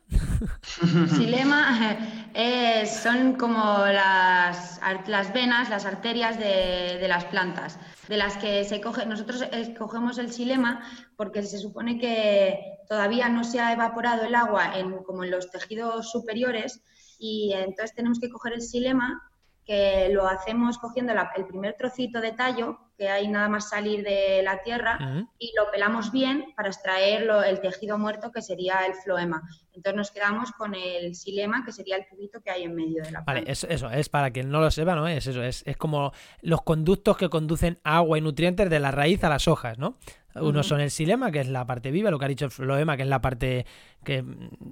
Silema 1.16 1.98
eh, 2.34 2.86
son 2.86 3.34
como 3.34 3.78
las, 3.78 4.80
las, 5.08 5.34
venas, 5.34 5.70
las 5.70 5.86
arterias 5.86 6.38
de, 6.40 7.06
las 7.08 7.26
plantas, 7.26 7.80
de 8.08 8.18
las 8.18 8.38
que 8.38 8.64
se 8.64 8.82
coge. 8.82 9.06
Nosotros 9.06 9.44
escogemos 9.52 10.18
el 10.18 10.32
silema 10.32 10.84
porque 11.16 11.44
se 11.44 11.58
supone 11.58 11.98
que 11.98 12.60
todavía 12.88 13.30
no 13.30 13.44
se 13.44 13.60
ha 13.60 13.74
evaporado 13.74 14.24
el 14.24 14.36
agua 14.36 14.78
en, 14.78 15.04
como 15.04 15.24
en 15.24 15.32
los 15.32 15.50
tejidos 15.50 16.12
superiores 16.12 16.82
y 17.18 17.54
entonces 17.54 17.96
tenemos 17.96 18.20
que 18.20 18.30
coger 18.30 18.54
el 18.54 18.62
silema 18.62 19.22
que 19.66 20.10
lo 20.12 20.28
hacemos 20.28 20.78
cogiendo 20.78 21.14
el 21.14 21.46
primer 21.46 21.76
trocito 21.78 22.20
de 22.20 22.34
tallo, 22.34 22.80
que 22.98 23.10
hay 23.10 23.28
nada 23.28 23.50
más 23.50 23.70
salir 23.70 24.04
de 24.04 24.42
la 24.44 24.62
tierra, 24.62 25.26
y 25.40 25.54
lo 25.58 25.72
pelamos 25.72 26.12
bien 26.12 26.54
para 26.56 26.70
extraer 26.70 27.30
el 27.48 27.62
tejido 27.62 27.98
muerto, 27.98 28.32
que 28.32 28.42
sería 28.42 28.86
el 28.86 28.94
floema. 28.94 29.42
Entonces 29.74 29.96
nos 29.96 30.12
quedamos 30.12 30.52
con 30.52 30.76
el 30.76 31.16
silema, 31.16 31.64
que 31.66 31.72
sería 31.72 31.96
el 31.96 32.08
tubito 32.08 32.42
que 32.42 32.52
hay 32.52 32.64
en 32.64 32.76
medio 32.76 33.04
de 33.04 33.12
la 33.12 33.24
planta. 33.24 33.42
Vale, 33.42 33.52
eso, 33.52 33.68
eso 33.68 33.90
es 33.90 34.10
para 34.10 34.32
quien 34.32 34.50
no 34.50 34.60
lo 34.60 34.70
sepa, 34.70 34.96
¿no? 34.96 35.08
Es 35.08 35.28
eso, 35.28 35.42
es, 35.42 35.64
es 35.66 35.78
como 35.78 36.12
los 36.42 36.62
conductos 36.62 37.18
que 37.18 37.30
conducen 37.30 37.80
agua 37.84 38.18
y 38.18 38.22
nutrientes 38.22 38.70
de 38.70 38.80
la 38.80 38.92
raíz 38.92 39.24
a 39.24 39.30
las 39.30 39.48
hojas, 39.48 39.78
¿no? 39.78 39.98
Uno 40.36 40.64
son 40.64 40.82
el 40.82 40.90
silema, 40.90 41.32
que 41.32 41.42
es 41.42 41.48
la 41.48 41.66
parte 41.66 41.92
viva, 41.92 42.10
lo 42.10 42.18
que 42.18 42.26
ha 42.26 42.28
dicho 42.28 42.46
el 42.46 42.52
floema, 42.52 42.98
que 42.98 43.04
es 43.04 43.10
la 43.10 43.22
parte 43.22 43.66
que 44.04 44.24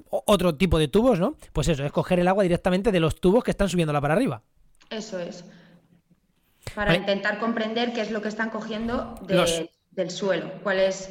otro 0.10 0.56
tipo 0.56 0.80
de 0.80 0.88
tubos, 0.88 1.19
¿no? 1.19 1.36
Pues 1.54 1.67
eso, 1.67 1.86
es 1.86 1.91
coger 1.91 2.19
el 2.19 2.27
agua 2.27 2.43
directamente 2.43 2.91
de 2.91 2.99
los 2.99 3.19
tubos 3.19 3.43
que 3.43 3.51
están 3.51 3.69
subiéndola 3.69 4.01
para 4.01 4.15
arriba. 4.15 4.41
Eso 4.91 5.19
es. 5.19 5.45
Para 6.75 6.95
intentar 6.95 7.39
comprender 7.39 7.93
qué 7.93 8.01
es 8.01 8.12
lo 8.12 8.21
que 8.21 8.27
están 8.27 8.49
cogiendo 8.49 9.15
del 9.91 10.12
suelo. 10.12 10.51
Cuál 10.63 10.80
es. 10.80 11.10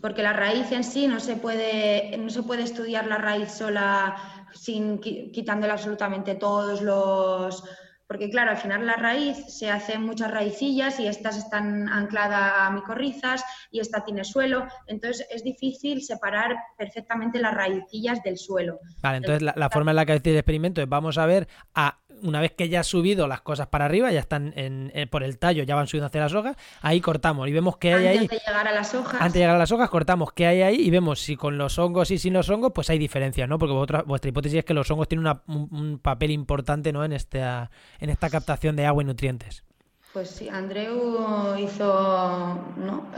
Porque 0.00 0.22
la 0.22 0.32
raíz 0.32 0.72
en 0.72 0.84
sí 0.84 1.06
no 1.06 1.20
se 1.20 1.36
puede, 1.36 2.16
no 2.18 2.30
se 2.30 2.42
puede 2.42 2.62
estudiar 2.62 3.06
la 3.06 3.18
raíz 3.18 3.52
sola 3.52 4.16
sin 4.54 4.98
quitándole 4.98 5.72
absolutamente 5.72 6.34
todos 6.34 6.80
los. 6.80 7.62
Porque 8.06 8.30
claro, 8.30 8.52
al 8.52 8.56
final 8.56 8.86
la 8.86 8.94
raíz 8.94 9.36
se 9.48 9.70
hacen 9.70 10.02
muchas 10.02 10.30
raicillas 10.30 10.98
y 10.98 11.06
estas 11.06 11.36
están 11.36 11.88
ancladas 11.90 12.52
a 12.56 12.70
micorrizas 12.70 13.44
y 13.70 13.80
esta 13.80 14.02
tiene 14.02 14.24
suelo. 14.24 14.66
Entonces 14.86 15.26
es 15.30 15.44
difícil 15.44 16.02
separar 16.02 16.56
perfectamente 16.78 17.38
las 17.38 17.52
raicillas 17.52 18.22
del 18.22 18.38
suelo. 18.38 18.80
Vale, 19.02 19.18
entonces 19.18 19.42
la, 19.42 19.52
la 19.56 19.68
forma 19.68 19.90
en 19.90 19.96
la 19.96 20.06
que 20.06 20.12
hace 20.12 20.30
el 20.30 20.36
experimento 20.36 20.80
es 20.80 20.88
vamos 20.88 21.18
a 21.18 21.26
ver 21.26 21.48
a 21.74 21.98
una 22.22 22.40
vez 22.40 22.52
que 22.52 22.68
ya 22.68 22.80
ha 22.80 22.84
subido 22.84 23.26
las 23.26 23.40
cosas 23.40 23.68
para 23.68 23.84
arriba, 23.84 24.10
ya 24.12 24.20
están 24.20 24.52
en, 24.56 24.90
eh, 24.94 25.06
por 25.06 25.22
el 25.22 25.38
tallo, 25.38 25.62
ya 25.62 25.74
van 25.74 25.86
subiendo 25.86 26.06
hacia 26.06 26.20
las 26.20 26.34
hojas, 26.34 26.56
ahí 26.82 27.00
cortamos 27.00 27.48
y 27.48 27.52
vemos 27.52 27.76
qué 27.76 27.94
hay 27.94 28.06
ahí. 28.06 28.18
Antes 28.18 28.38
de 28.40 28.46
llegar 28.46 28.68
a 28.68 28.72
las 28.72 28.94
hojas. 28.94 29.20
Antes 29.20 29.34
de 29.34 29.40
llegar 29.40 29.56
a 29.56 29.58
las 29.58 29.72
hojas, 29.72 29.90
cortamos 29.90 30.32
qué 30.32 30.46
hay 30.46 30.62
ahí 30.62 30.76
y 30.76 30.90
vemos 30.90 31.20
si 31.20 31.36
con 31.36 31.58
los 31.58 31.78
hongos 31.78 32.10
y 32.10 32.18
sin 32.18 32.32
los 32.32 32.48
hongos, 32.50 32.72
pues 32.74 32.90
hay 32.90 32.98
diferencias, 32.98 33.48
¿no? 33.48 33.58
Porque 33.58 33.74
vuestra 34.06 34.28
hipótesis 34.28 34.58
es 34.58 34.64
que 34.64 34.74
los 34.74 34.90
hongos 34.90 35.08
tienen 35.08 35.32
un, 35.46 35.98
papel 35.98 36.30
importante, 36.30 36.92
¿no? 36.92 37.04
En 37.04 37.12
esta, 37.12 37.70
en 37.98 38.10
esta 38.10 38.30
captación 38.30 38.76
de 38.76 38.86
agua 38.86 39.02
y 39.02 39.06
nutrientes. 39.06 39.64
Pues 40.12 40.30
sí, 40.30 40.48
Andreu 40.48 41.56
hizo, 41.58 42.58
¿no? 42.78 43.08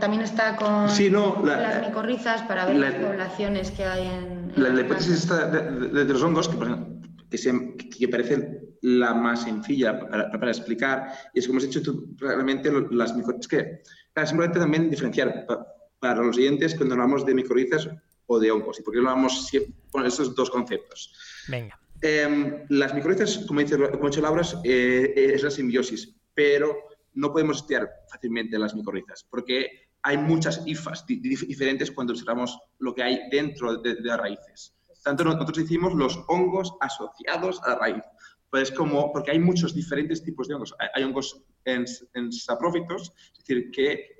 también 0.00 0.22
está 0.22 0.54
con 0.54 0.86
las 0.86 1.80
micorrizas 1.86 2.42
para 2.42 2.64
ver 2.64 2.76
las 2.76 2.94
poblaciones 2.94 3.72
que 3.72 3.84
hay 3.84 4.06
en... 4.06 4.52
la, 4.56 4.80
hipótesis 4.80 5.28
de, 5.28 6.04
los 6.04 6.22
hongos, 6.22 6.48
que 6.48 6.56
que, 7.30 8.08
parece 8.08 8.76
la 8.82 9.14
más 9.14 9.42
sencilla 9.42 9.98
para, 9.98 10.50
explicar, 10.50 11.12
y 11.34 11.40
es 11.40 11.46
como 11.46 11.58
has 11.58 11.64
dicho 11.64 11.82
tú, 11.82 12.14
realmente 12.16 12.70
las 12.90 13.14
micorrizas, 13.14 13.40
es 13.40 13.48
que 13.48 13.82
es 14.22 14.30
importante 14.30 14.60
también 14.60 14.90
diferenciar 14.90 15.46
para 15.98 16.22
los 16.22 16.36
siguientes 16.36 16.74
cuando 16.74 16.94
hablamos 16.94 17.26
de 17.26 17.34
micorrizas 17.34 17.88
o 18.26 18.38
de 18.38 18.50
hongos, 18.50 18.78
y 18.78 18.82
por 18.82 18.92
qué 18.92 18.98
hablamos 18.98 19.50
con 19.90 20.06
esos 20.06 20.34
dos 20.34 20.50
conceptos. 20.50 21.14
Venga. 21.48 21.78
Em, 22.00 22.64
las 22.68 22.94
micorrizas, 22.94 23.38
como, 23.46 23.60
dice, 23.60 23.76
como 23.76 24.06
ha 24.06 24.10
dicho 24.10 24.20
Laura, 24.20 24.42
eh, 24.64 25.32
es 25.34 25.42
la 25.42 25.50
simbiosis, 25.50 26.14
pero 26.34 26.76
no 27.14 27.32
podemos 27.32 27.58
estudiar 27.58 27.90
fácilmente 28.08 28.58
las 28.58 28.74
micorrizas, 28.74 29.26
porque 29.28 29.88
hay 30.02 30.16
muchas 30.16 30.62
hifas 30.66 31.04
diferentes 31.06 31.90
cuando 31.90 32.12
observamos 32.12 32.56
lo 32.78 32.94
que 32.94 33.02
hay 33.02 33.28
dentro 33.30 33.76
de, 33.78 33.96
de 33.96 34.02
las 34.02 34.18
raíces 34.18 34.77
Tanto 35.08 35.24
nosotros 35.24 35.56
hicimos 35.56 35.94
los 35.94 36.22
hongos 36.28 36.74
asociados 36.80 37.62
a 37.64 37.70
la 37.70 37.78
raíz. 37.78 38.02
Pues 38.50 38.70
como, 38.70 39.10
porque 39.10 39.30
hay 39.30 39.38
muchos 39.38 39.74
diferentes 39.74 40.22
tipos 40.22 40.48
de 40.48 40.54
hongos. 40.54 40.74
Hay, 40.94 41.02
hongos 41.02 41.42
en, 41.64 41.86
en 42.12 42.30
saprófitos, 42.30 43.14
es 43.32 43.38
decir, 43.38 43.70
que 43.70 44.18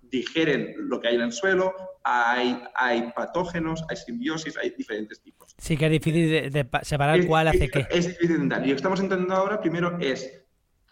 digeren 0.00 0.76
lo 0.78 0.98
que 0.98 1.08
hay 1.08 1.16
en 1.16 1.20
el 1.20 1.32
suelo, 1.32 1.74
hay, 2.04 2.58
hay 2.74 3.12
patógenos, 3.14 3.84
hay 3.90 3.96
simbiosis, 3.96 4.56
hay 4.56 4.70
diferentes 4.70 5.20
tipos. 5.20 5.54
Sí, 5.58 5.76
que 5.76 5.84
es 5.84 5.92
difícil 5.92 6.50
de, 6.50 6.68
separar 6.80 7.26
cuál 7.26 7.48
hace 7.48 7.68
qué. 7.68 7.86
Es 7.90 8.06
difícil 8.06 8.28
de 8.28 8.34
entender. 8.44 8.58
Y 8.60 8.68
lo 8.68 8.72
que 8.72 8.76
estamos 8.76 9.00
intentando 9.00 9.34
ahora, 9.34 9.60
primero, 9.60 9.98
es 10.00 10.42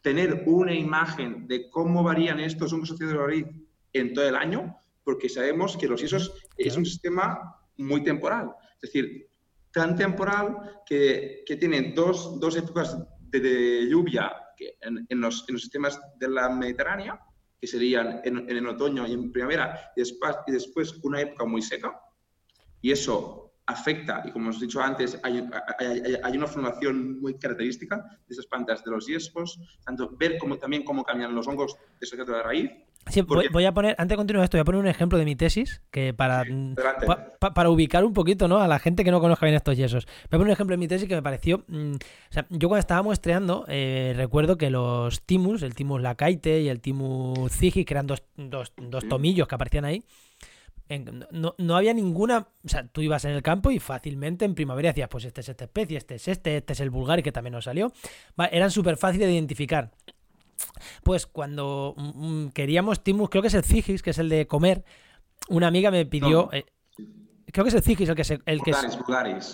tener 0.03 0.42
una 0.45 0.75
imagen 0.75 1.49
de 1.49 1.71
cómo 1.71 2.03
varían 2.03 2.38
estos 2.38 2.71
hongos 2.75 2.90
asociados 2.90 3.14
a 3.14 3.18
la 3.21 3.27
raíz 3.29 3.47
en 3.95 4.12
todo 4.12 4.29
el 4.29 4.37
año, 4.37 4.77
porque 5.05 5.31
sabemos 5.31 5.79
que 5.79 5.88
los 5.88 6.03
ISOs 6.03 6.35
es 6.59 6.77
un 6.77 6.85
sistema 6.85 7.57
muy 7.79 8.03
temporal. 8.03 8.53
Es 8.83 8.92
decir, 8.92 9.29
tan 9.73 9.97
temporal 9.97 10.83
que, 10.85 11.45
que 11.47 11.57
tiene 11.57 11.92
dos, 11.95 12.38
dos 12.38 12.57
épocas 12.57 12.99
de, 13.21 13.88
lluvia 13.88 14.31
en, 14.59 15.21
los, 15.21 15.45
en, 15.49 15.55
los, 15.55 15.62
sistemas 15.62 15.99
de 16.18 16.29
la 16.29 16.51
Mediterránea, 16.51 17.18
que 17.61 17.66
serían 17.66 18.21
en, 18.25 18.51
en 18.51 18.66
otoño 18.66 19.07
y 19.07 19.12
en 19.12 19.33
primavera, 19.33 19.92
y 19.97 20.01
después, 20.01 20.37
y 20.47 20.53
después 20.53 20.95
una 21.05 21.21
época 21.21 21.45
muy 21.45 21.62
seca. 21.62 21.99
Y 22.81 22.90
eso 22.90 23.53
afecta, 23.66 24.23
y 24.27 24.33
como 24.33 24.51
os 24.51 24.61
dicho 24.61 24.81
antes, 24.81 25.18
hay, 25.23 25.49
hay, 26.23 26.37
una 26.37 26.47
formación 26.47 27.21
muy 27.21 27.38
característica 27.38 27.97
de 27.97 28.33
esas 28.33 28.47
plantas 28.47 28.85
de 28.85 28.90
los 28.90 29.07
hierbos, 29.07 29.59
tanto 29.85 30.11
ver 30.16 30.37
cómo, 30.38 30.59
también 30.59 30.85
cómo 30.85 31.05
cambian 31.05 31.35
los 31.35 31.47
hongos 31.47 31.77
de 32.01 32.25
de 32.25 32.33
la 32.33 32.42
raíz, 32.42 32.71
Sí, 33.09 33.21
voy, 33.23 33.65
a 33.65 33.75
poner, 33.75 33.95
antes 33.99 34.11
de 34.11 34.17
continuar 34.17 34.45
esto, 34.45 34.57
voy 34.57 34.62
a 34.62 34.65
poner 34.65 34.81
un 34.81 34.87
ejemplo 34.87 35.19
de 35.19 35.25
mi 35.25 35.35
tesis, 35.37 35.83
que 35.91 36.15
para, 36.15 36.45
mm, 36.45 36.77
para 37.38 37.69
ubicar 37.69 38.05
un 38.05 38.12
poquito 38.12 38.49
¿no? 38.49 38.59
a 38.59 38.69
la 38.69 38.79
gente 38.79 39.05
que 39.05 39.11
no 39.11 39.21
conozca 39.21 39.47
bien 39.47 39.57
estos 39.57 39.77
yesos. 39.77 40.07
Voy 40.07 40.37
a 40.37 40.38
poner 40.38 40.47
un 40.47 40.53
ejemplo 40.53 40.75
de 40.75 40.79
mi 40.79 40.88
tesis 40.88 41.09
que 41.09 41.15
me 41.15 41.23
pareció. 41.23 41.65
Mm, 41.67 41.95
o 41.95 42.33
sea, 42.33 42.47
yo 42.49 42.69
cuando 42.69 42.81
estaba 42.81 43.03
muestreando, 43.03 43.65
eh, 43.69 44.15
recuerdo 44.17 44.57
que 44.57 44.71
los 44.71 45.23
timus, 45.23 45.62
el 45.62 45.75
timus 45.75 46.01
lacaite 46.01 46.61
y 46.61 46.69
el 46.69 46.81
timus 46.81 47.53
zigi, 47.53 47.85
que 47.85 47.95
eran 47.95 48.07
dos, 48.07 48.23
dos, 48.37 48.73
dos 48.77 49.09
tomillos 49.09 49.49
que 49.49 49.55
aparecían 49.55 49.85
ahí, 49.85 50.05
no, 50.99 51.55
no, 51.57 51.77
había 51.77 51.95
ninguna. 51.95 52.49
O 52.65 52.69
sea, 52.69 52.87
tú 52.87 53.01
ibas 53.01 53.25
en 53.25 53.33
el 53.33 53.43
campo 53.43 53.71
y 53.71 53.79
fácilmente 53.79 54.45
en 54.45 54.55
primavera 54.55 54.91
decías, 54.91 55.09
pues 55.09 55.25
este 55.25 55.41
es 55.41 55.49
esta 55.49 55.65
especie, 55.65 55.99
este 55.99 56.17
es 56.17 56.29
este, 56.29 56.57
este 56.59 56.73
es 56.73 56.81
el 56.81 56.91
vulgar 56.91 57.23
que 57.23 57.33
también 57.33 57.53
nos 57.53 57.65
salió. 57.65 57.93
eran 58.51 58.71
súper 58.71 58.97
fáciles 58.97 59.29
de 59.29 59.35
identificar. 59.35 59.91
Pues 61.03 61.27
cuando 61.27 61.94
mm, 61.96 62.27
mm, 62.27 62.51
queríamos 62.51 63.03
Timus, 63.03 63.31
creo 63.31 63.42
que 63.42 63.48
es 63.48 63.55
el 63.55 63.64
Cigis, 63.64 64.03
que 64.03 64.11
es 64.11 64.18
el 64.18 64.29
de 64.29 64.46
comer, 64.46 64.85
una 65.48 65.68
amiga 65.68 65.90
me 65.90 66.07
pidió. 66.07 66.48
Eh, 66.53 66.64
creo 67.53 67.64
que 67.64 67.68
es 67.68 67.75
el 67.75 67.83
Cigis 67.83 68.09
el 68.09 68.14
que 68.14 68.25
se. 68.25 68.40
El 68.46 68.62
que 68.62 68.72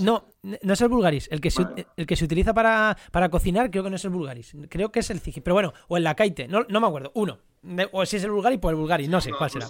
No, 0.00 0.28
no 0.62 0.72
es 0.72 0.80
el. 0.80 1.28
El 1.30 1.40
que, 1.40 1.50
se, 1.50 1.66
el 1.96 2.06
que 2.06 2.16
se 2.16 2.24
utiliza 2.24 2.54
para, 2.54 2.96
para, 3.10 3.28
cocinar, 3.28 3.70
creo 3.70 3.84
que 3.84 3.90
no 3.90 3.96
es 3.96 4.04
el 4.04 4.10
Bulgaris. 4.10 4.56
Creo 4.68 4.90
que 4.90 5.00
es 5.00 5.10
el 5.10 5.20
Cigis. 5.20 5.42
Pero 5.42 5.54
bueno, 5.54 5.72
o 5.88 5.96
el 5.96 6.04
Lacaite, 6.04 6.48
no, 6.48 6.64
no 6.68 6.80
me 6.80 6.86
acuerdo. 6.86 7.12
Uno. 7.14 7.38
O 7.92 8.06
si 8.06 8.16
es 8.16 8.24
el 8.24 8.30
Bulgari, 8.30 8.56
pues 8.58 8.72
el 8.72 8.76
Bulgari, 8.76 9.08
no 9.08 9.20
sé 9.20 9.32
cuál 9.32 9.50
será. 9.50 9.66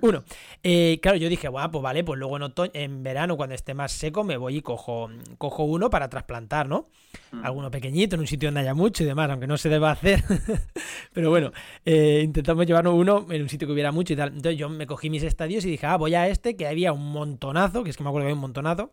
Uno. 0.00 0.24
Eh, 0.62 0.98
claro, 1.02 1.18
yo 1.18 1.28
dije, 1.28 1.46
guau, 1.48 1.70
pues 1.70 1.82
vale, 1.82 2.02
pues 2.02 2.18
luego 2.18 2.36
en, 2.36 2.42
otoño, 2.44 2.70
en 2.74 3.02
verano, 3.02 3.36
cuando 3.36 3.54
esté 3.54 3.74
más 3.74 3.92
seco, 3.92 4.24
me 4.24 4.36
voy 4.36 4.56
y 4.56 4.62
cojo, 4.62 5.10
cojo 5.36 5.64
uno 5.64 5.90
para 5.90 6.08
trasplantar, 6.08 6.68
¿no? 6.68 6.88
Mm. 7.32 7.44
Alguno 7.44 7.70
pequeñito, 7.70 8.16
en 8.16 8.20
un 8.20 8.26
sitio 8.26 8.48
donde 8.48 8.60
haya 8.60 8.74
mucho 8.74 9.02
y 9.02 9.06
demás, 9.06 9.30
aunque 9.30 9.46
no 9.46 9.58
se 9.58 9.68
deba 9.68 9.90
hacer. 9.90 10.24
Pero 11.12 11.30
bueno, 11.30 11.52
eh, 11.84 12.22
intentamos 12.24 12.66
llevarnos 12.66 12.94
uno 12.94 13.26
en 13.30 13.42
un 13.42 13.48
sitio 13.48 13.68
que 13.68 13.72
hubiera 13.72 13.92
mucho 13.92 14.14
y 14.14 14.16
tal. 14.16 14.30
Entonces 14.30 14.58
yo 14.58 14.68
me 14.68 14.86
cogí 14.86 15.10
mis 15.10 15.22
estadios 15.22 15.64
y 15.66 15.70
dije, 15.70 15.86
ah, 15.86 15.96
voy 15.96 16.14
a 16.14 16.28
este, 16.28 16.56
que 16.56 16.66
había 16.66 16.92
un 16.92 17.12
montonazo, 17.12 17.84
que 17.84 17.90
es 17.90 17.96
que 17.96 18.04
me 18.04 18.08
acuerdo 18.08 18.24
que 18.24 18.30
había 18.30 18.36
un 18.36 18.40
montonazo, 18.40 18.90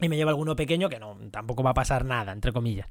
y 0.00 0.08
me 0.08 0.16
llevo 0.16 0.30
alguno 0.30 0.54
pequeño 0.54 0.88
que 0.88 0.98
no, 0.98 1.16
tampoco 1.30 1.62
va 1.62 1.70
a 1.70 1.74
pasar 1.74 2.04
nada, 2.04 2.32
entre 2.32 2.52
comillas. 2.52 2.88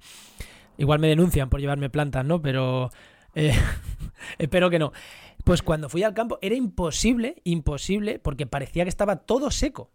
Igual 0.77 0.99
me 0.99 1.08
denuncian 1.08 1.49
por 1.49 1.60
llevarme 1.60 1.89
plantas, 1.89 2.25
¿no? 2.25 2.41
Pero 2.41 2.89
eh, 3.36 3.54
espero 4.38 4.70
que 4.70 4.80
no. 4.80 4.91
Pues 5.44 5.62
cuando 5.62 5.89
fui 5.89 6.04
al 6.04 6.13
campo 6.13 6.38
era 6.41 6.56
imposible, 6.56 7.41
imposible, 7.44 8.20
porque 8.20 8.46
parecía 8.46 8.84
que 8.84 8.89
estaba 8.89 9.17
todo 9.17 9.52
seco. 9.52 9.91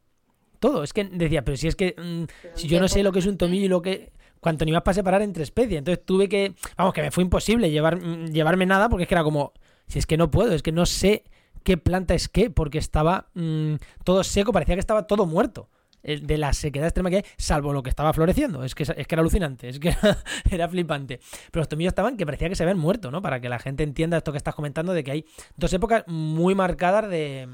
Todo. 0.59 0.83
Es 0.83 0.93
que 0.93 1.05
decía, 1.05 1.45
pero 1.45 1.57
si 1.57 1.69
es 1.69 1.77
que 1.77 1.95
mm, 1.97 2.25
si 2.55 2.69
yo 2.69 2.81
no 2.81 2.89
sé 2.89 3.03
lo 3.03 3.13
que 3.13 3.21
es 3.21 3.27
un 3.27 3.39
tomillo 3.39 3.67
y 3.67 3.69
lo 3.69 3.83
que. 3.83 4.13
Cuanto 4.41 4.65
ni 4.65 4.73
más 4.73 4.83
para 4.83 4.95
separar 4.95 5.23
entre 5.23 5.43
especies. 5.43 5.79
Entonces 5.79 6.05
tuve 6.05 6.29
que. 6.29 6.55
Vamos, 6.77 6.95
que 6.95 7.03
me 7.03 7.11
fue 7.11 7.23
imposible 7.23 7.71
llevar, 7.71 7.97
mm, 7.97 8.33
llevarme 8.33 8.67
nada 8.67 8.89
porque 8.89 9.05
es 9.05 9.09
que 9.09 9.15
era 9.15 9.25
como. 9.25 9.53
Si 9.87 9.99
es 9.99 10.07
que 10.07 10.17
no 10.17 10.31
puedo, 10.31 10.53
es 10.53 10.63
que 10.63 10.73
no 10.73 10.85
sé 10.85 11.25
qué 11.63 11.77
planta 11.77 12.15
es 12.15 12.29
qué, 12.29 12.51
porque 12.51 12.79
estaba 12.79 13.29
mm, 13.35 13.75
todo 14.05 14.25
seco, 14.25 14.53
parecía 14.53 14.75
que 14.75 14.81
estaba 14.81 15.07
todo 15.07 15.27
muerto 15.27 15.69
de 16.07 16.39
la 16.39 16.53
sequedad 16.53 16.87
extrema 16.87 17.11
que 17.11 17.17
hay, 17.17 17.25
salvo 17.37 17.73
lo 17.73 17.83
que 17.83 17.91
estaba 17.91 18.13
floreciendo. 18.13 18.63
Es 18.63 18.75
que, 18.75 18.85
es 18.85 19.07
que 19.07 19.15
era 19.15 19.21
alucinante, 19.21 19.69
es 19.69 19.81
que 19.81 19.95
era, 20.51 20.69
flipante. 20.69 21.21
Pero 21.51 21.61
los 21.63 21.69
tomillos 21.69 21.91
estaban 21.91 22.17
que 22.17 22.25
parecía 22.25 22.49
que 22.49 22.55
se 22.55 22.63
habían 22.63 22.79
muerto, 22.79 23.11
¿no? 23.11 23.23
Para 23.23 23.41
que 23.41 23.49
la 23.49 23.59
gente 23.59 23.83
entienda 23.83 24.17
esto 24.17 24.33
que 24.33 24.39
estás 24.39 24.55
comentando, 24.55 24.93
de 24.93 25.03
que 25.03 25.11
hay 25.11 25.25
dos 25.57 25.73
épocas 25.73 26.05
muy 26.07 26.55
marcadas 26.55 27.11
de, 27.11 27.49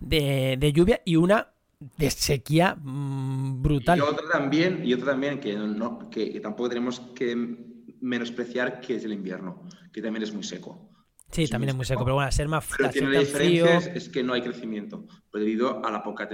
de, 0.00 0.72
lluvia 0.72 1.00
y 1.04 1.16
una 1.16 1.48
de 1.80 2.10
sequía 2.10 2.76
mm, 2.80 3.62
brutal. 3.62 3.98
Y 3.98 4.02
otra 4.02 4.28
también, 4.30 4.82
y 4.84 4.94
otra 4.94 5.12
también 5.12 5.40
que, 5.40 5.54
no, 5.54 6.08
que, 6.10 6.40
tampoco 6.40 6.68
tenemos 6.68 7.00
que 7.14 7.56
menospreciar, 8.00 8.80
que 8.80 8.96
es 8.96 9.04
el 9.04 9.12
invierno, 9.12 9.62
que 9.92 10.00
también 10.00 10.22
es 10.22 10.32
muy 10.32 10.44
seco. 10.44 10.90
Sí, 11.30 11.48
también 11.48 11.70
es 11.70 11.74
muy 11.74 11.84
seco, 11.84 12.04
pero 12.04 12.14
bueno, 12.14 12.30
ser 12.30 12.46
más 12.46 12.68
Pero 12.76 12.88
tiene 12.90 13.10
la 13.10 13.18
diferencia 13.18 13.78
es 13.78 14.08
que 14.08 14.22
no 14.22 14.32
hay 14.32 14.42
crecimiento, 14.42 15.04
debido 15.32 15.84
a 15.84 15.90
la 15.90 16.02
poca 16.02 16.28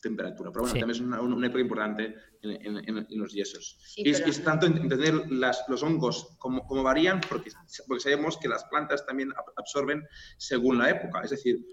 temperatura. 0.00 0.50
Pero 0.50 0.62
bueno, 0.62 0.78
también 0.78 0.90
es 0.90 1.00
una, 1.00 1.20
una, 1.20 1.46
época 1.46 1.60
importante 1.60 2.14
en, 2.42 3.06
los 3.18 3.32
yesos. 3.32 3.78
y, 3.96 4.10
es, 4.10 4.44
tanto 4.44 4.66
entender 4.66 5.30
las, 5.30 5.64
los 5.68 5.82
hongos 5.82 6.36
cómo, 6.38 6.66
cómo, 6.66 6.82
varían, 6.82 7.20
porque, 7.28 7.50
porque 7.86 8.02
sabemos 8.02 8.36
que 8.38 8.48
las 8.48 8.64
plantas 8.64 9.04
también 9.06 9.32
absorben 9.56 10.06
según 10.36 10.78
la 10.78 10.90
época. 10.90 11.22
Es 11.22 11.30
decir, 11.30 11.64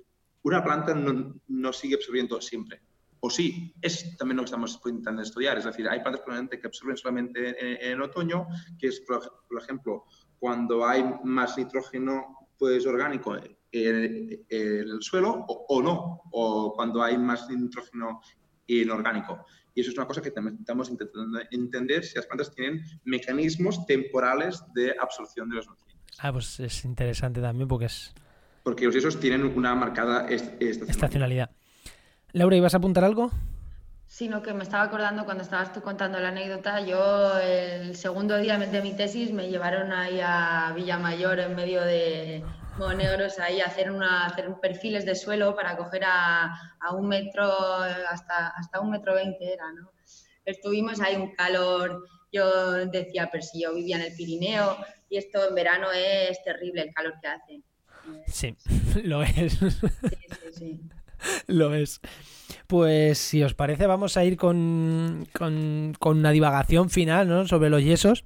una 0.43 0.63
planta 0.63 0.93
no, 0.93 1.39
no 1.47 1.73
sigue 1.73 1.95
absorbiendo 1.95 2.41
siempre. 2.41 2.81
O 3.19 3.29
sí, 3.29 3.73
es 3.81 4.15
también 4.17 4.37
lo 4.37 4.43
que 4.43 4.45
estamos 4.45 4.79
intentando 4.85 5.21
estudiar. 5.21 5.57
Es 5.57 5.65
decir, 5.65 5.87
hay 5.89 6.01
plantas 6.01 6.21
probablemente 6.21 6.59
que 6.59 6.67
absorben 6.67 6.95
solamente 6.95 7.89
en, 7.91 7.99
otoño, 8.01 8.47
que 8.77 8.87
es, 8.87 9.01
por, 9.01 9.21
ejemplo, 9.59 10.05
cuando 10.37 10.85
hay 10.85 11.03
más 11.23 11.57
nitrógeno 11.57 12.49
pues, 12.57 12.85
orgánico 12.85 13.35
en, 13.75 14.45
el 14.49 15.01
suelo 15.01 15.45
o, 15.47 15.81
no, 15.81 16.21
o 16.31 16.73
cuando 16.73 17.03
hay 17.03 17.17
más 17.17 17.49
nitrógeno 17.49 18.21
inorgánico. 18.67 19.45
Y 19.73 19.81
eso 19.81 19.91
es 19.91 19.97
una 19.97 20.07
cosa 20.07 20.21
que 20.21 20.31
también 20.31 20.57
estamos 20.59 20.89
intentando 20.89 21.39
entender 21.51 22.03
si 22.05 22.15
las 22.15 22.25
plantas 22.25 22.53
tienen 22.55 22.81
mecanismos 23.03 23.85
temporales 23.85 24.63
de 24.73 24.95
absorción 24.99 25.49
de 25.49 25.57
los 25.57 25.67
nutrientes. 25.67 25.95
Ah, 26.19 26.31
pues 26.31 26.59
es 26.61 26.85
interesante 26.85 27.41
también 27.41 27.67
porque 27.67 27.85
es... 27.85 28.13
Porque 28.63 28.85
los 28.85 28.95
esos 28.95 29.19
tienen 29.19 29.45
una 29.45 29.75
marcada 29.75 30.27
estacionalidad. 30.29 30.89
estacionalidad. 30.89 31.49
Laura, 32.31 32.55
¿ibas 32.55 32.73
a 32.73 32.77
apuntar 32.77 33.03
algo? 33.03 33.31
Sino 34.07 34.41
que 34.41 34.53
me 34.53 34.63
estaba 34.63 34.83
acordando 34.83 35.25
cuando 35.25 35.43
estabas 35.43 35.73
tú 35.73 35.81
contando 35.81 36.19
la 36.19 36.29
anécdota, 36.29 36.79
yo 36.81 37.37
el 37.37 37.95
segundo 37.95 38.37
día 38.37 38.57
de 38.57 38.81
mi 38.81 38.95
tesis 38.95 39.31
me 39.31 39.49
llevaron 39.49 39.91
ahí 39.91 40.19
a 40.23 40.71
Villamayor 40.75 41.39
en 41.39 41.55
medio 41.55 41.81
de, 41.81 42.43
negros 42.97 43.39
ahí 43.39 43.61
hacer, 43.61 43.91
una, 43.91 44.25
hacer 44.25 44.53
perfiles 44.61 45.05
de 45.05 45.15
suelo 45.15 45.55
para 45.55 45.77
coger 45.77 46.03
a, 46.05 46.53
a 46.79 46.95
un 46.95 47.07
metro, 47.07 47.45
hasta, 48.09 48.49
hasta 48.49 48.81
un 48.81 48.91
metro 48.91 49.13
veinte 49.13 49.53
era, 49.53 49.71
¿no? 49.71 49.91
Estuvimos 50.45 50.99
ahí 51.01 51.15
un 51.15 51.33
calor, 51.33 52.05
yo 52.31 52.85
decía, 52.87 53.29
pero 53.31 53.43
si 53.43 53.63
yo 53.63 53.73
vivía 53.73 53.95
en 53.95 54.03
el 54.03 54.15
Pirineo 54.15 54.77
y 55.09 55.17
esto 55.17 55.47
en 55.47 55.55
verano 55.55 55.87
es 55.91 56.43
terrible 56.43 56.83
el 56.83 56.93
calor 56.93 57.13
que 57.21 57.27
hace. 57.27 57.61
Sí, 58.27 58.55
lo 59.03 59.23
es. 59.23 59.53
Sí, 59.53 59.69
sí, 59.69 60.53
sí. 60.53 60.81
Lo 61.47 61.73
es. 61.73 62.01
Pues 62.67 63.17
si 63.17 63.43
os 63.43 63.53
parece, 63.53 63.87
vamos 63.87 64.17
a 64.17 64.23
ir 64.23 64.37
con, 64.37 65.27
con, 65.33 65.95
con 65.97 66.19
una 66.19 66.31
divagación 66.31 66.89
final 66.89 67.27
¿no? 67.27 67.47
sobre 67.47 67.69
los 67.69 67.83
yesos. 67.83 68.25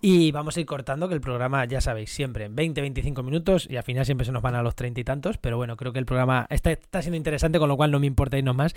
Y 0.00 0.32
vamos 0.32 0.56
a 0.56 0.60
ir 0.60 0.66
cortando, 0.66 1.08
que 1.08 1.14
el 1.14 1.20
programa, 1.20 1.64
ya 1.64 1.80
sabéis, 1.80 2.12
siempre 2.12 2.44
en 2.44 2.56
20-25 2.56 3.22
minutos 3.22 3.66
y 3.70 3.76
al 3.76 3.82
final 3.82 4.04
siempre 4.04 4.24
se 4.24 4.32
nos 4.32 4.42
van 4.42 4.54
a 4.54 4.62
los 4.62 4.74
30 4.74 5.00
y 5.00 5.04
tantos, 5.04 5.38
pero 5.38 5.56
bueno, 5.56 5.76
creo 5.76 5.92
que 5.92 5.98
el 5.98 6.06
programa 6.06 6.46
está, 6.50 6.72
está 6.72 7.02
siendo 7.02 7.16
interesante, 7.16 7.58
con 7.58 7.68
lo 7.68 7.76
cual 7.76 7.90
no 7.90 8.00
me 8.00 8.06
importa 8.06 8.38
irnos 8.38 8.56
más. 8.56 8.74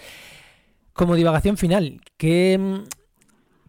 Como 0.93 1.15
divagación 1.15 1.57
final, 1.57 1.99
¿qué, 2.17 2.83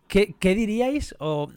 qué, 0.09 0.55
diríais? 0.55 1.15
O, 1.19 1.51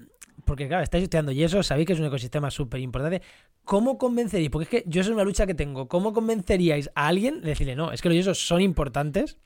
porque 0.46 0.68
claro, 0.68 0.84
estáis 0.84 1.04
estudiando 1.04 1.32
y 1.32 1.44
eso, 1.44 1.62
sabéis 1.62 1.88
que 1.88 1.94
es 1.94 2.00
un 2.00 2.06
ecosistema 2.06 2.50
súper 2.50 2.80
importante. 2.80 3.22
¿Cómo 3.66 4.00
convenceríais? 4.00 4.50
Porque 4.50 4.64
es 4.64 4.84
que 4.84 4.90
yo 4.90 5.02
es 5.02 5.10
una 5.10 5.24
lucha 5.24 5.46
que 5.46 5.54
tengo. 5.54 5.88
¿Cómo 5.88 6.12
convenceríais 6.12 6.90
a 6.96 7.08
alguien 7.08 7.42
de 7.42 7.50
decirle, 7.50 7.76
no, 7.76 7.92
es 7.92 8.02
que 8.02 8.10
los 8.10 8.16
yesos 8.16 8.48
son 8.48 8.62
importantes? 8.62 9.38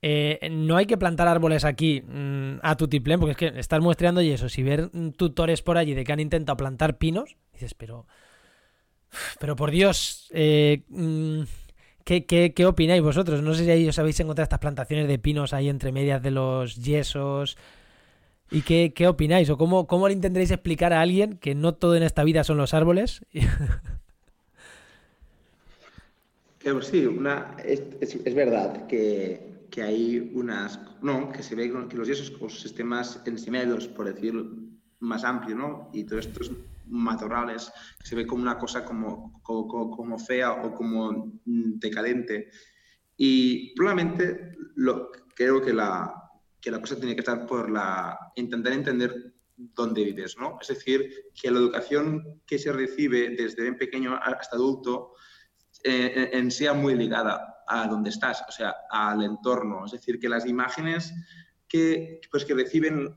Eh, 0.00 0.48
no 0.50 0.76
hay 0.76 0.86
que 0.86 0.96
plantar 0.96 1.26
árboles 1.26 1.64
aquí 1.64 2.02
mm, 2.02 2.58
a 2.62 2.76
tutiplén, 2.76 3.18
porque 3.18 3.32
es 3.32 3.36
que 3.36 3.60
estar 3.60 3.80
muestreando 3.80 4.22
y 4.22 4.30
eso, 4.30 4.48
si 4.48 4.62
ver 4.62 4.90
tutores 5.16 5.62
por 5.62 5.76
allí 5.76 5.94
de 5.94 6.04
que 6.04 6.12
han 6.12 6.20
intentado 6.20 6.56
plantar 6.56 6.98
pinos, 6.98 7.36
dices, 7.52 7.74
pero. 7.74 8.06
Pero 9.40 9.56
por 9.56 9.70
Dios, 9.70 10.28
eh, 10.32 10.82
mm, 10.88 11.40
¿qué, 12.04 12.26
qué, 12.26 12.52
qué 12.54 12.66
opináis 12.66 13.02
vosotros? 13.02 13.42
No 13.42 13.54
sé 13.54 13.64
si 13.64 13.70
ahí 13.70 13.88
os 13.88 13.98
habéis 13.98 14.20
encontrado 14.20 14.44
estas 14.44 14.58
plantaciones 14.58 15.08
de 15.08 15.18
pinos 15.18 15.52
ahí 15.52 15.68
entre 15.68 15.92
medias 15.92 16.22
de 16.22 16.30
los 16.30 16.76
yesos. 16.76 17.56
¿Y 18.50 18.62
qué, 18.62 18.92
qué 18.94 19.08
opináis? 19.08 19.50
¿O 19.50 19.58
cómo, 19.58 19.86
cómo 19.86 20.08
le 20.08 20.14
intentaréis 20.14 20.50
explicar 20.50 20.92
a 20.92 21.00
alguien 21.00 21.38
que 21.38 21.54
no 21.54 21.74
todo 21.74 21.96
en 21.96 22.02
esta 22.02 22.24
vida 22.24 22.44
son 22.44 22.58
los 22.58 22.74
árboles? 22.74 23.22
Sí, 26.82 27.06
una, 27.06 27.56
es, 27.64 27.82
es, 28.00 28.18
es 28.24 28.34
verdad 28.34 28.86
que, 28.86 29.57
que, 29.78 29.84
hay 29.84 30.30
unas. 30.34 30.80
No, 31.02 31.30
que 31.30 31.42
se 31.42 31.54
ve 31.54 31.72
que 31.88 31.96
los 31.96 32.08
yesos 32.08 32.32
con 32.32 32.50
sistemas 32.50 33.22
ensimedos, 33.24 33.86
por 33.86 34.12
decir 34.12 34.34
más 35.00 35.22
amplio, 35.22 35.54
¿no? 35.54 35.90
Y 35.92 36.04
todos 36.04 36.26
estos 36.26 36.50
matorrales, 36.86 37.70
que 38.00 38.06
se 38.08 38.16
ve 38.16 38.26
como 38.26 38.42
una 38.42 38.58
cosa 38.58 38.84
como, 38.84 39.40
como, 39.42 39.90
como 39.90 40.18
fea 40.18 40.52
o 40.52 40.74
como 40.74 41.32
decadente. 41.44 42.50
Y 43.16 43.72
probablemente 43.74 44.56
lo, 44.74 45.10
creo 45.34 45.62
que 45.62 45.72
la, 45.72 46.12
que 46.60 46.72
la 46.72 46.80
cosa 46.80 46.96
tiene 46.96 47.14
que 47.14 47.20
estar 47.20 47.46
por 47.46 47.70
la 47.70 48.18
intentar 48.34 48.72
entender 48.72 49.34
dónde 49.56 50.02
vives, 50.04 50.36
¿no? 50.38 50.58
Es 50.60 50.68
decir, 50.68 51.30
que 51.40 51.50
la 51.52 51.58
educación 51.58 52.42
que 52.46 52.58
se 52.58 52.72
recibe 52.72 53.30
desde 53.30 53.62
bien 53.62 53.76
pequeño 53.76 54.16
hasta 54.16 54.56
adulto 54.56 55.14
eh, 55.84 56.30
en 56.32 56.50
sea 56.50 56.74
muy 56.74 56.96
ligada 56.96 57.57
a 57.68 57.86
dónde 57.86 58.10
estás, 58.10 58.42
o 58.48 58.52
sea, 58.52 58.74
al 58.90 59.22
entorno. 59.22 59.84
Es 59.84 59.92
decir, 59.92 60.18
que 60.18 60.28
las 60.28 60.46
imágenes 60.46 61.12
que, 61.68 62.20
pues, 62.30 62.44
que 62.44 62.54
reciben 62.54 63.14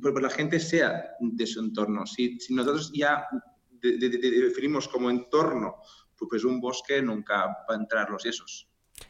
pues, 0.00 0.22
la 0.22 0.30
gente 0.30 0.60
sea 0.60 1.10
de 1.20 1.46
su 1.46 1.60
entorno. 1.60 2.06
Si, 2.06 2.38
si 2.40 2.54
nosotros 2.54 2.92
ya 2.94 3.26
de, 3.70 3.98
de, 3.98 4.08
de, 4.08 4.18
definimos 4.18 4.88
como 4.88 5.10
entorno, 5.10 5.76
pues 6.28 6.44
un 6.44 6.60
bosque 6.60 7.02
nunca 7.02 7.46
va 7.46 7.74
a 7.74 7.74
entrar 7.74 8.10
los 8.10 8.22
yesos. 8.24 8.68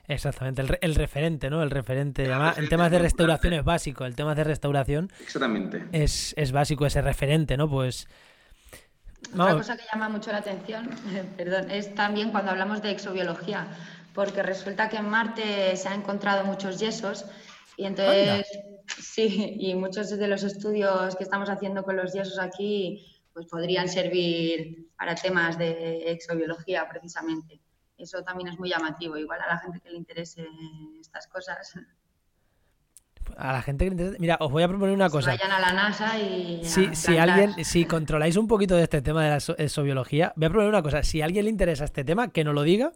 Exactamente, 0.08 0.62
el, 0.62 0.78
el, 0.80 0.94
referente, 0.94 1.50
¿no? 1.50 1.62
El 1.62 1.70
referente. 1.70 2.24
Además, 2.26 2.58
en 2.58 2.68
temas 2.68 2.90
de 2.90 2.98
restauración 2.98 3.52
es 3.52 3.64
básico. 3.64 4.04
El 4.04 4.14
tema 4.14 4.34
de 4.34 4.44
restauración. 4.44 5.10
Exactamente. 5.20 5.84
Es, 5.92 6.34
es 6.36 6.52
básico 6.52 6.86
ese 6.86 7.02
referente, 7.02 7.56
¿no? 7.56 7.68
Pues. 7.68 8.08
Vamos. 9.32 9.46
Otra 9.46 9.56
cosa 9.56 9.76
que 9.76 9.84
llama 9.92 10.08
mucho 10.08 10.32
la 10.32 10.38
atención, 10.38 10.90
perdón, 11.36 11.70
es 11.70 11.94
también 11.94 12.30
cuando 12.30 12.50
hablamos 12.50 12.82
de 12.82 12.90
exobiología, 12.90 13.68
porque 14.14 14.42
resulta 14.42 14.88
que 14.88 14.96
en 14.96 15.08
Marte 15.08 15.76
se 15.76 15.88
han 15.88 16.00
encontrado 16.00 16.44
muchos 16.44 16.78
yesos 16.78 17.26
y 17.76 17.84
entonces, 17.84 18.28
Anda. 18.28 18.82
sí, 18.98 19.56
y 19.58 19.74
muchos 19.74 20.10
de 20.10 20.28
los 20.28 20.44
estudios 20.44 21.16
que 21.16 21.24
estamos 21.24 21.50
haciendo 21.50 21.82
con 21.82 21.96
los 21.96 22.12
yesos 22.12 22.38
aquí, 22.38 23.20
pues 23.32 23.46
podrían 23.46 23.88
servir 23.88 24.88
para 24.96 25.14
temas 25.16 25.58
de 25.58 26.10
exobiología 26.12 26.88
precisamente. 26.88 27.60
Eso 27.98 28.22
también 28.22 28.48
es 28.48 28.58
muy 28.58 28.70
llamativo, 28.70 29.16
igual 29.16 29.40
a 29.40 29.48
la 29.48 29.58
gente 29.58 29.80
que 29.80 29.90
le 29.90 29.96
interese 29.96 30.46
estas 31.00 31.26
cosas. 31.26 31.74
A 33.36 33.52
la 33.52 33.62
gente 33.62 33.84
que 33.84 33.90
le 33.90 33.94
interese. 33.94 34.20
Mira, 34.20 34.36
os 34.40 34.52
voy 34.52 34.62
a 34.62 34.68
proponer 34.68 34.94
una 34.94 35.10
cosa. 35.10 35.30
Vayan 35.30 35.50
a 35.50 35.60
la 35.60 35.72
NASA 35.72 36.18
y. 36.18 36.60
Si, 36.64 36.94
si 36.94 37.16
alguien, 37.16 37.64
si 37.64 37.84
controláis 37.86 38.36
un 38.36 38.46
poquito 38.46 38.76
de 38.76 38.84
este 38.84 39.02
tema 39.02 39.24
de 39.24 39.30
la 39.30 39.64
exobiología, 39.64 40.32
voy 40.36 40.46
a 40.46 40.48
proponer 40.48 40.68
una 40.68 40.82
cosa. 40.82 41.02
Si 41.02 41.22
a 41.22 41.24
alguien 41.24 41.44
le 41.44 41.50
interesa 41.50 41.84
este 41.84 42.04
tema, 42.04 42.28
que 42.28 42.44
nos 42.44 42.54
lo 42.54 42.62
diga 42.62 42.92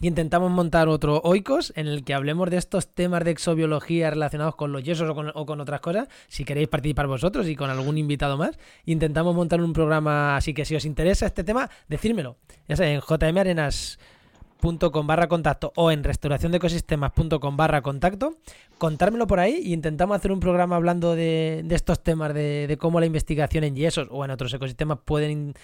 y 0.00 0.08
intentamos 0.08 0.50
montar 0.50 0.88
otro 0.88 1.20
Oikos 1.24 1.72
en 1.76 1.86
el 1.86 2.04
que 2.04 2.14
hablemos 2.14 2.50
de 2.50 2.56
estos 2.56 2.88
temas 2.88 3.24
de 3.24 3.30
exobiología 3.30 4.10
relacionados 4.10 4.56
con 4.56 4.72
los 4.72 4.82
yesos 4.82 5.10
o 5.10 5.46
con, 5.46 5.60
otras 5.60 5.80
cosas. 5.80 6.08
Si 6.28 6.44
queréis 6.44 6.68
participar 6.68 7.06
vosotros 7.06 7.48
y 7.48 7.56
con 7.56 7.70
algún 7.70 7.98
invitado 7.98 8.36
más, 8.36 8.58
intentamos 8.84 9.34
montar 9.34 9.60
un 9.60 9.72
programa. 9.72 10.36
Así 10.36 10.54
que 10.54 10.64
si 10.64 10.74
os 10.74 10.84
interesa 10.84 11.26
este 11.26 11.44
tema, 11.44 11.70
decírmelo. 11.88 12.36
Ya 12.68 12.76
sé, 12.76 12.92
en 12.92 13.00
jmarenas.com 13.00 15.06
barra 15.06 15.28
contacto 15.28 15.72
o 15.76 15.90
en 15.90 16.04
restauraciondecosistemas.com 16.04 17.56
barra 17.56 17.82
contacto, 17.82 18.36
contármelo 18.78 19.26
por 19.26 19.40
ahí 19.40 19.60
y 19.62 19.72
intentamos 19.72 20.16
hacer 20.16 20.32
un 20.32 20.40
programa 20.40 20.76
hablando 20.76 21.14
de, 21.14 21.62
de 21.64 21.74
estos 21.74 22.02
temas, 22.02 22.34
de, 22.34 22.66
de, 22.66 22.76
cómo 22.78 23.00
la 23.00 23.06
investigación 23.06 23.64
en 23.64 23.76
yesos 23.76 24.08
o 24.10 24.24
en 24.24 24.30
otros 24.30 24.52
ecosistemas 24.54 24.98
pueden 25.04 25.54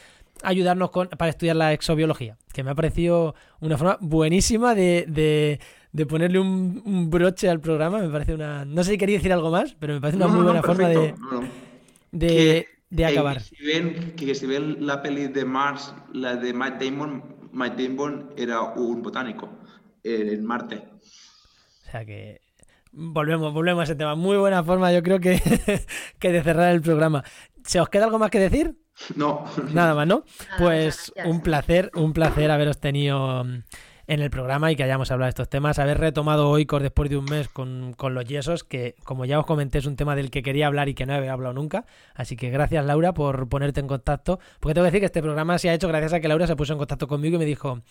ayudarnos 0.42 0.90
con, 0.90 1.08
para 1.08 1.30
estudiar 1.30 1.56
la 1.56 1.72
exobiología, 1.72 2.36
que 2.52 2.62
me 2.62 2.70
ha 2.70 2.74
parecido 2.74 3.34
una 3.60 3.76
forma 3.76 3.98
buenísima 4.00 4.74
de, 4.74 5.04
de, 5.08 5.60
de 5.92 6.06
ponerle 6.06 6.38
un, 6.38 6.82
un, 6.84 7.10
broche 7.10 7.48
al 7.48 7.60
programa. 7.60 7.98
Me 7.98 8.08
parece 8.08 8.34
una. 8.34 8.64
No 8.64 8.84
sé 8.84 8.92
si 8.92 8.98
quería 8.98 9.16
decir 9.16 9.32
algo 9.32 9.50
más, 9.50 9.74
pero 9.78 9.94
me 9.94 10.00
parece 10.00 10.16
una 10.16 10.26
no, 10.26 10.32
muy 10.32 10.40
no, 10.40 10.46
buena 10.46 10.62
forma 10.62 10.88
de, 10.88 11.14
de, 12.12 12.26
que, 12.26 12.68
de, 12.90 13.06
acabar. 13.06 13.38
Que 13.38 13.56
si, 13.56 13.64
ven, 13.64 14.12
que 14.16 14.34
si 14.34 14.46
ven 14.46 14.86
la 14.86 15.02
peli 15.02 15.28
de 15.28 15.44
Mars, 15.44 15.94
la 16.12 16.36
de 16.36 16.52
Matt 16.52 16.82
Damon, 16.82 17.22
Matt 17.52 17.78
Damon 17.78 18.30
era 18.36 18.62
un 18.62 19.02
botánico 19.02 19.48
en 20.04 20.44
Marte. 20.44 20.76
O 20.76 21.90
sea 21.90 22.04
que. 22.04 22.40
Volvemos, 22.92 23.52
volvemos 23.52 23.82
a 23.82 23.84
ese 23.84 23.94
tema. 23.94 24.16
Muy 24.16 24.36
buena 24.36 24.64
forma, 24.64 24.92
yo 24.92 25.00
creo 25.02 25.20
que, 25.20 25.40
que 26.18 26.32
de 26.32 26.42
cerrar 26.42 26.72
el 26.72 26.80
programa. 26.80 27.22
¿Se 27.64 27.80
os 27.80 27.88
queda 27.88 28.04
algo 28.04 28.18
más 28.18 28.30
que 28.30 28.40
decir? 28.40 28.79
No. 29.16 29.44
Nada 29.72 29.94
más, 29.94 30.06
¿no? 30.06 30.24
Pues 30.58 31.12
un 31.24 31.40
placer, 31.40 31.90
un 31.94 32.12
placer 32.12 32.50
haberos 32.50 32.78
tenido 32.78 33.44
en 34.10 34.20
el 34.20 34.28
programa 34.28 34.72
y 34.72 34.76
que 34.76 34.82
hayamos 34.82 35.12
hablado 35.12 35.26
de 35.26 35.30
estos 35.30 35.48
temas. 35.48 35.78
Haber 35.78 35.98
retomado 35.98 36.48
hoy 36.48 36.66
después 36.80 37.08
de 37.08 37.16
un 37.16 37.26
mes 37.26 37.48
con, 37.48 37.94
con, 37.96 38.12
los 38.12 38.24
yesos, 38.24 38.64
que 38.64 38.96
como 39.04 39.24
ya 39.24 39.38
os 39.38 39.46
comenté 39.46 39.78
es 39.78 39.86
un 39.86 39.94
tema 39.94 40.16
del 40.16 40.32
que 40.32 40.42
quería 40.42 40.66
hablar 40.66 40.88
y 40.88 40.94
que 40.94 41.06
no 41.06 41.14
había 41.14 41.32
hablado 41.32 41.54
nunca. 41.54 41.84
Así 42.16 42.34
que 42.34 42.50
gracias 42.50 42.84
Laura 42.84 43.14
por 43.14 43.48
ponerte 43.48 43.78
en 43.78 43.86
contacto. 43.86 44.40
Porque 44.58 44.74
tengo 44.74 44.84
que 44.84 44.90
decir 44.90 45.00
que 45.00 45.06
este 45.06 45.22
programa 45.22 45.58
se 45.58 45.70
ha 45.70 45.74
hecho 45.74 45.86
gracias 45.86 46.12
a 46.12 46.20
que 46.20 46.26
Laura 46.26 46.48
se 46.48 46.56
puso 46.56 46.72
en 46.72 46.80
contacto 46.80 47.06
conmigo 47.06 47.36
y 47.36 47.38
me 47.38 47.44
dijo 47.44 47.82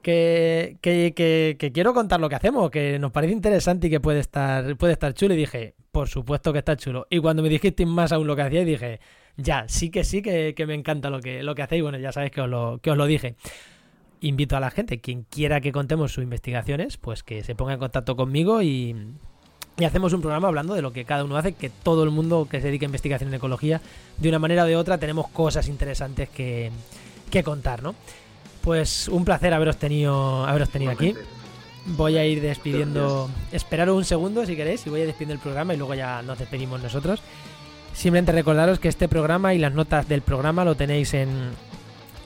que, 0.00 0.78
que, 0.80 1.12
que, 1.14 1.56
que 1.58 1.70
quiero 1.70 1.92
contar 1.92 2.18
lo 2.18 2.30
que 2.30 2.36
hacemos, 2.36 2.70
que 2.70 2.98
nos 2.98 3.12
parece 3.12 3.34
interesante 3.34 3.88
y 3.88 3.90
que 3.90 4.00
puede 4.00 4.20
estar, 4.20 4.74
puede 4.78 4.94
estar 4.94 5.12
chulo. 5.12 5.34
Y 5.34 5.36
dije, 5.36 5.74
por 5.90 6.08
supuesto 6.08 6.54
que 6.54 6.60
está 6.60 6.78
chulo. 6.78 7.06
Y 7.10 7.18
cuando 7.18 7.42
me 7.42 7.50
dijiste 7.50 7.84
más 7.84 8.10
aún 8.12 8.26
lo 8.26 8.34
que 8.34 8.42
hacía, 8.42 8.64
dije 8.64 9.00
ya, 9.36 9.64
sí 9.68 9.90
que 9.90 10.04
sí 10.04 10.22
que, 10.22 10.54
que, 10.54 10.66
me 10.66 10.74
encanta 10.74 11.10
lo 11.10 11.20
que, 11.20 11.42
lo 11.42 11.54
que 11.54 11.62
hacéis. 11.62 11.82
Bueno, 11.82 11.98
ya 11.98 12.12
sabéis 12.12 12.32
que 12.32 12.40
os, 12.40 12.48
lo, 12.48 12.78
que 12.82 12.90
os 12.90 12.96
lo 12.96 13.06
dije. 13.06 13.36
Invito 14.20 14.56
a 14.56 14.60
la 14.60 14.70
gente, 14.70 15.00
quien 15.00 15.24
quiera 15.24 15.60
que 15.60 15.72
contemos 15.72 16.12
sus 16.12 16.22
investigaciones, 16.22 16.96
pues 16.96 17.22
que 17.22 17.42
se 17.42 17.54
ponga 17.54 17.72
en 17.72 17.80
contacto 17.80 18.14
conmigo 18.14 18.62
y, 18.62 18.94
y 19.78 19.84
hacemos 19.84 20.12
un 20.12 20.20
programa 20.20 20.48
hablando 20.48 20.74
de 20.74 20.82
lo 20.82 20.92
que 20.92 21.04
cada 21.04 21.24
uno 21.24 21.36
hace, 21.36 21.54
que 21.54 21.70
todo 21.70 22.04
el 22.04 22.10
mundo 22.10 22.46
que 22.48 22.60
se 22.60 22.66
dedica 22.66 22.84
a 22.84 22.88
investigación 22.88 23.30
en 23.30 23.34
ecología, 23.34 23.80
de 24.18 24.28
una 24.28 24.38
manera 24.38 24.64
o 24.64 24.66
de 24.66 24.76
otra, 24.76 24.98
tenemos 24.98 25.28
cosas 25.28 25.66
interesantes 25.66 26.28
que, 26.28 26.70
que 27.30 27.42
contar, 27.42 27.82
¿no? 27.82 27.94
Pues 28.60 29.08
un 29.08 29.24
placer 29.24 29.52
haberos 29.54 29.76
tenido, 29.78 30.44
haberos 30.44 30.70
tenido 30.70 30.92
aquí. 30.92 31.14
Voy 31.84 32.16
a 32.16 32.24
ir 32.24 32.40
despidiendo. 32.40 33.28
Esperaros 33.50 33.96
un 33.96 34.04
segundo 34.04 34.46
si 34.46 34.54
queréis 34.54 34.86
y 34.86 34.90
voy 34.90 35.00
a 35.00 35.06
despidiendo 35.06 35.34
el 35.34 35.40
programa 35.40 35.74
y 35.74 35.78
luego 35.78 35.94
ya 35.94 36.22
nos 36.22 36.38
despedimos 36.38 36.80
nosotros. 36.80 37.20
Simplemente 37.92 38.32
recordaros 38.32 38.78
que 38.78 38.88
este 38.88 39.08
programa 39.08 39.54
y 39.54 39.58
las 39.58 39.72
notas 39.72 40.08
del 40.08 40.22
programa 40.22 40.64
lo 40.64 40.74
tenéis 40.74 41.14
en, 41.14 41.28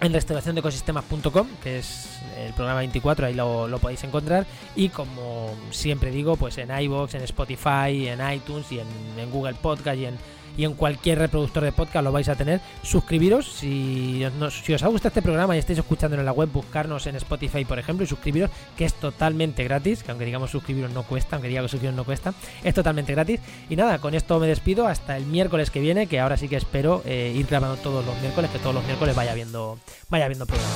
en 0.01 0.13
restauraciondecosistemas.com, 0.13 1.49
que 1.63 1.79
es 1.79 2.21
el 2.39 2.53
programa 2.53 2.81
24, 2.81 3.27
ahí 3.27 3.35
lo, 3.35 3.67
lo, 3.69 3.79
podéis 3.79 4.05
encontrar. 4.05 4.47
Y 4.75 4.91
como 4.91 5.55
siempre 5.71 6.11
digo, 6.11 6.37
pues 6.37 6.59
en 6.59 6.71
iVoox, 6.71 7.15
en 7.15 7.23
Spotify, 7.23 8.09
en 8.09 8.21
iTunes 8.33 8.71
y 8.71 8.79
en, 8.79 8.87
en 9.19 9.31
Google 9.31 9.55
Podcast 9.55 9.99
y 9.99 10.07
en, 10.07 10.19
y 10.57 10.65
en 10.65 10.75
cualquier 10.75 11.19
reproductor 11.19 11.65
de 11.65 11.73
podcast 11.73 12.05
lo 12.05 12.13
vais 12.13 12.29
a 12.29 12.35
tener. 12.35 12.61
Suscribiros 12.83 13.51
si, 13.51 14.25
no, 14.39 14.51
si 14.51 14.73
os 14.75 14.83
ha 14.83 14.89
gustado 14.89 15.09
este 15.09 15.23
programa 15.23 15.57
y 15.57 15.59
estáis 15.59 15.79
escuchándolo 15.79 16.23
en 16.23 16.27
la 16.27 16.33
web, 16.33 16.51
buscarnos 16.53 17.07
en 17.07 17.17
Spotify, 17.17 17.65
por 17.65 17.79
ejemplo, 17.79 18.05
y 18.05 18.07
suscribiros, 18.07 18.51
que 18.77 18.85
es 18.85 18.95
totalmente 18.95 19.65
gratis, 19.65 20.03
que 20.03 20.11
aunque 20.11 20.25
digamos 20.25 20.51
suscribiros 20.51 20.93
no 20.93 21.03
cuesta, 21.03 21.37
aunque 21.37 21.49
diga 21.49 21.63
que 21.63 21.69
suscribiros 21.69 21.97
no 21.97 22.05
cuesta, 22.05 22.35
es 22.65 22.75
totalmente 22.75 23.13
gratis. 23.13 23.41
Y 23.69 23.77
nada, 23.77 23.99
con 23.99 24.15
esto 24.15 24.39
me 24.39 24.47
despido 24.47 24.87
hasta 24.87 25.17
el 25.17 25.27
miércoles 25.27 25.71
que 25.71 25.81
viene, 25.81 26.07
que 26.07 26.21
ahora 26.21 26.37
sí 26.37 26.49
que 26.49 26.57
espero 26.57 27.03
eh, 27.05 27.33
ir 27.35 27.47
grabando 27.47 27.77
todos 27.77 28.05
los 28.05 28.19
miércoles, 28.21 28.51
que 28.51 28.59
todos 28.59 28.75
los 28.75 28.85
miércoles 28.85 29.15
vaya 29.15 29.35
viendo, 29.35 29.79
vaya 30.09 30.29
viendo 30.29 30.47
programa. 30.47 30.75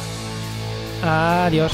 Adiós. 1.03 1.73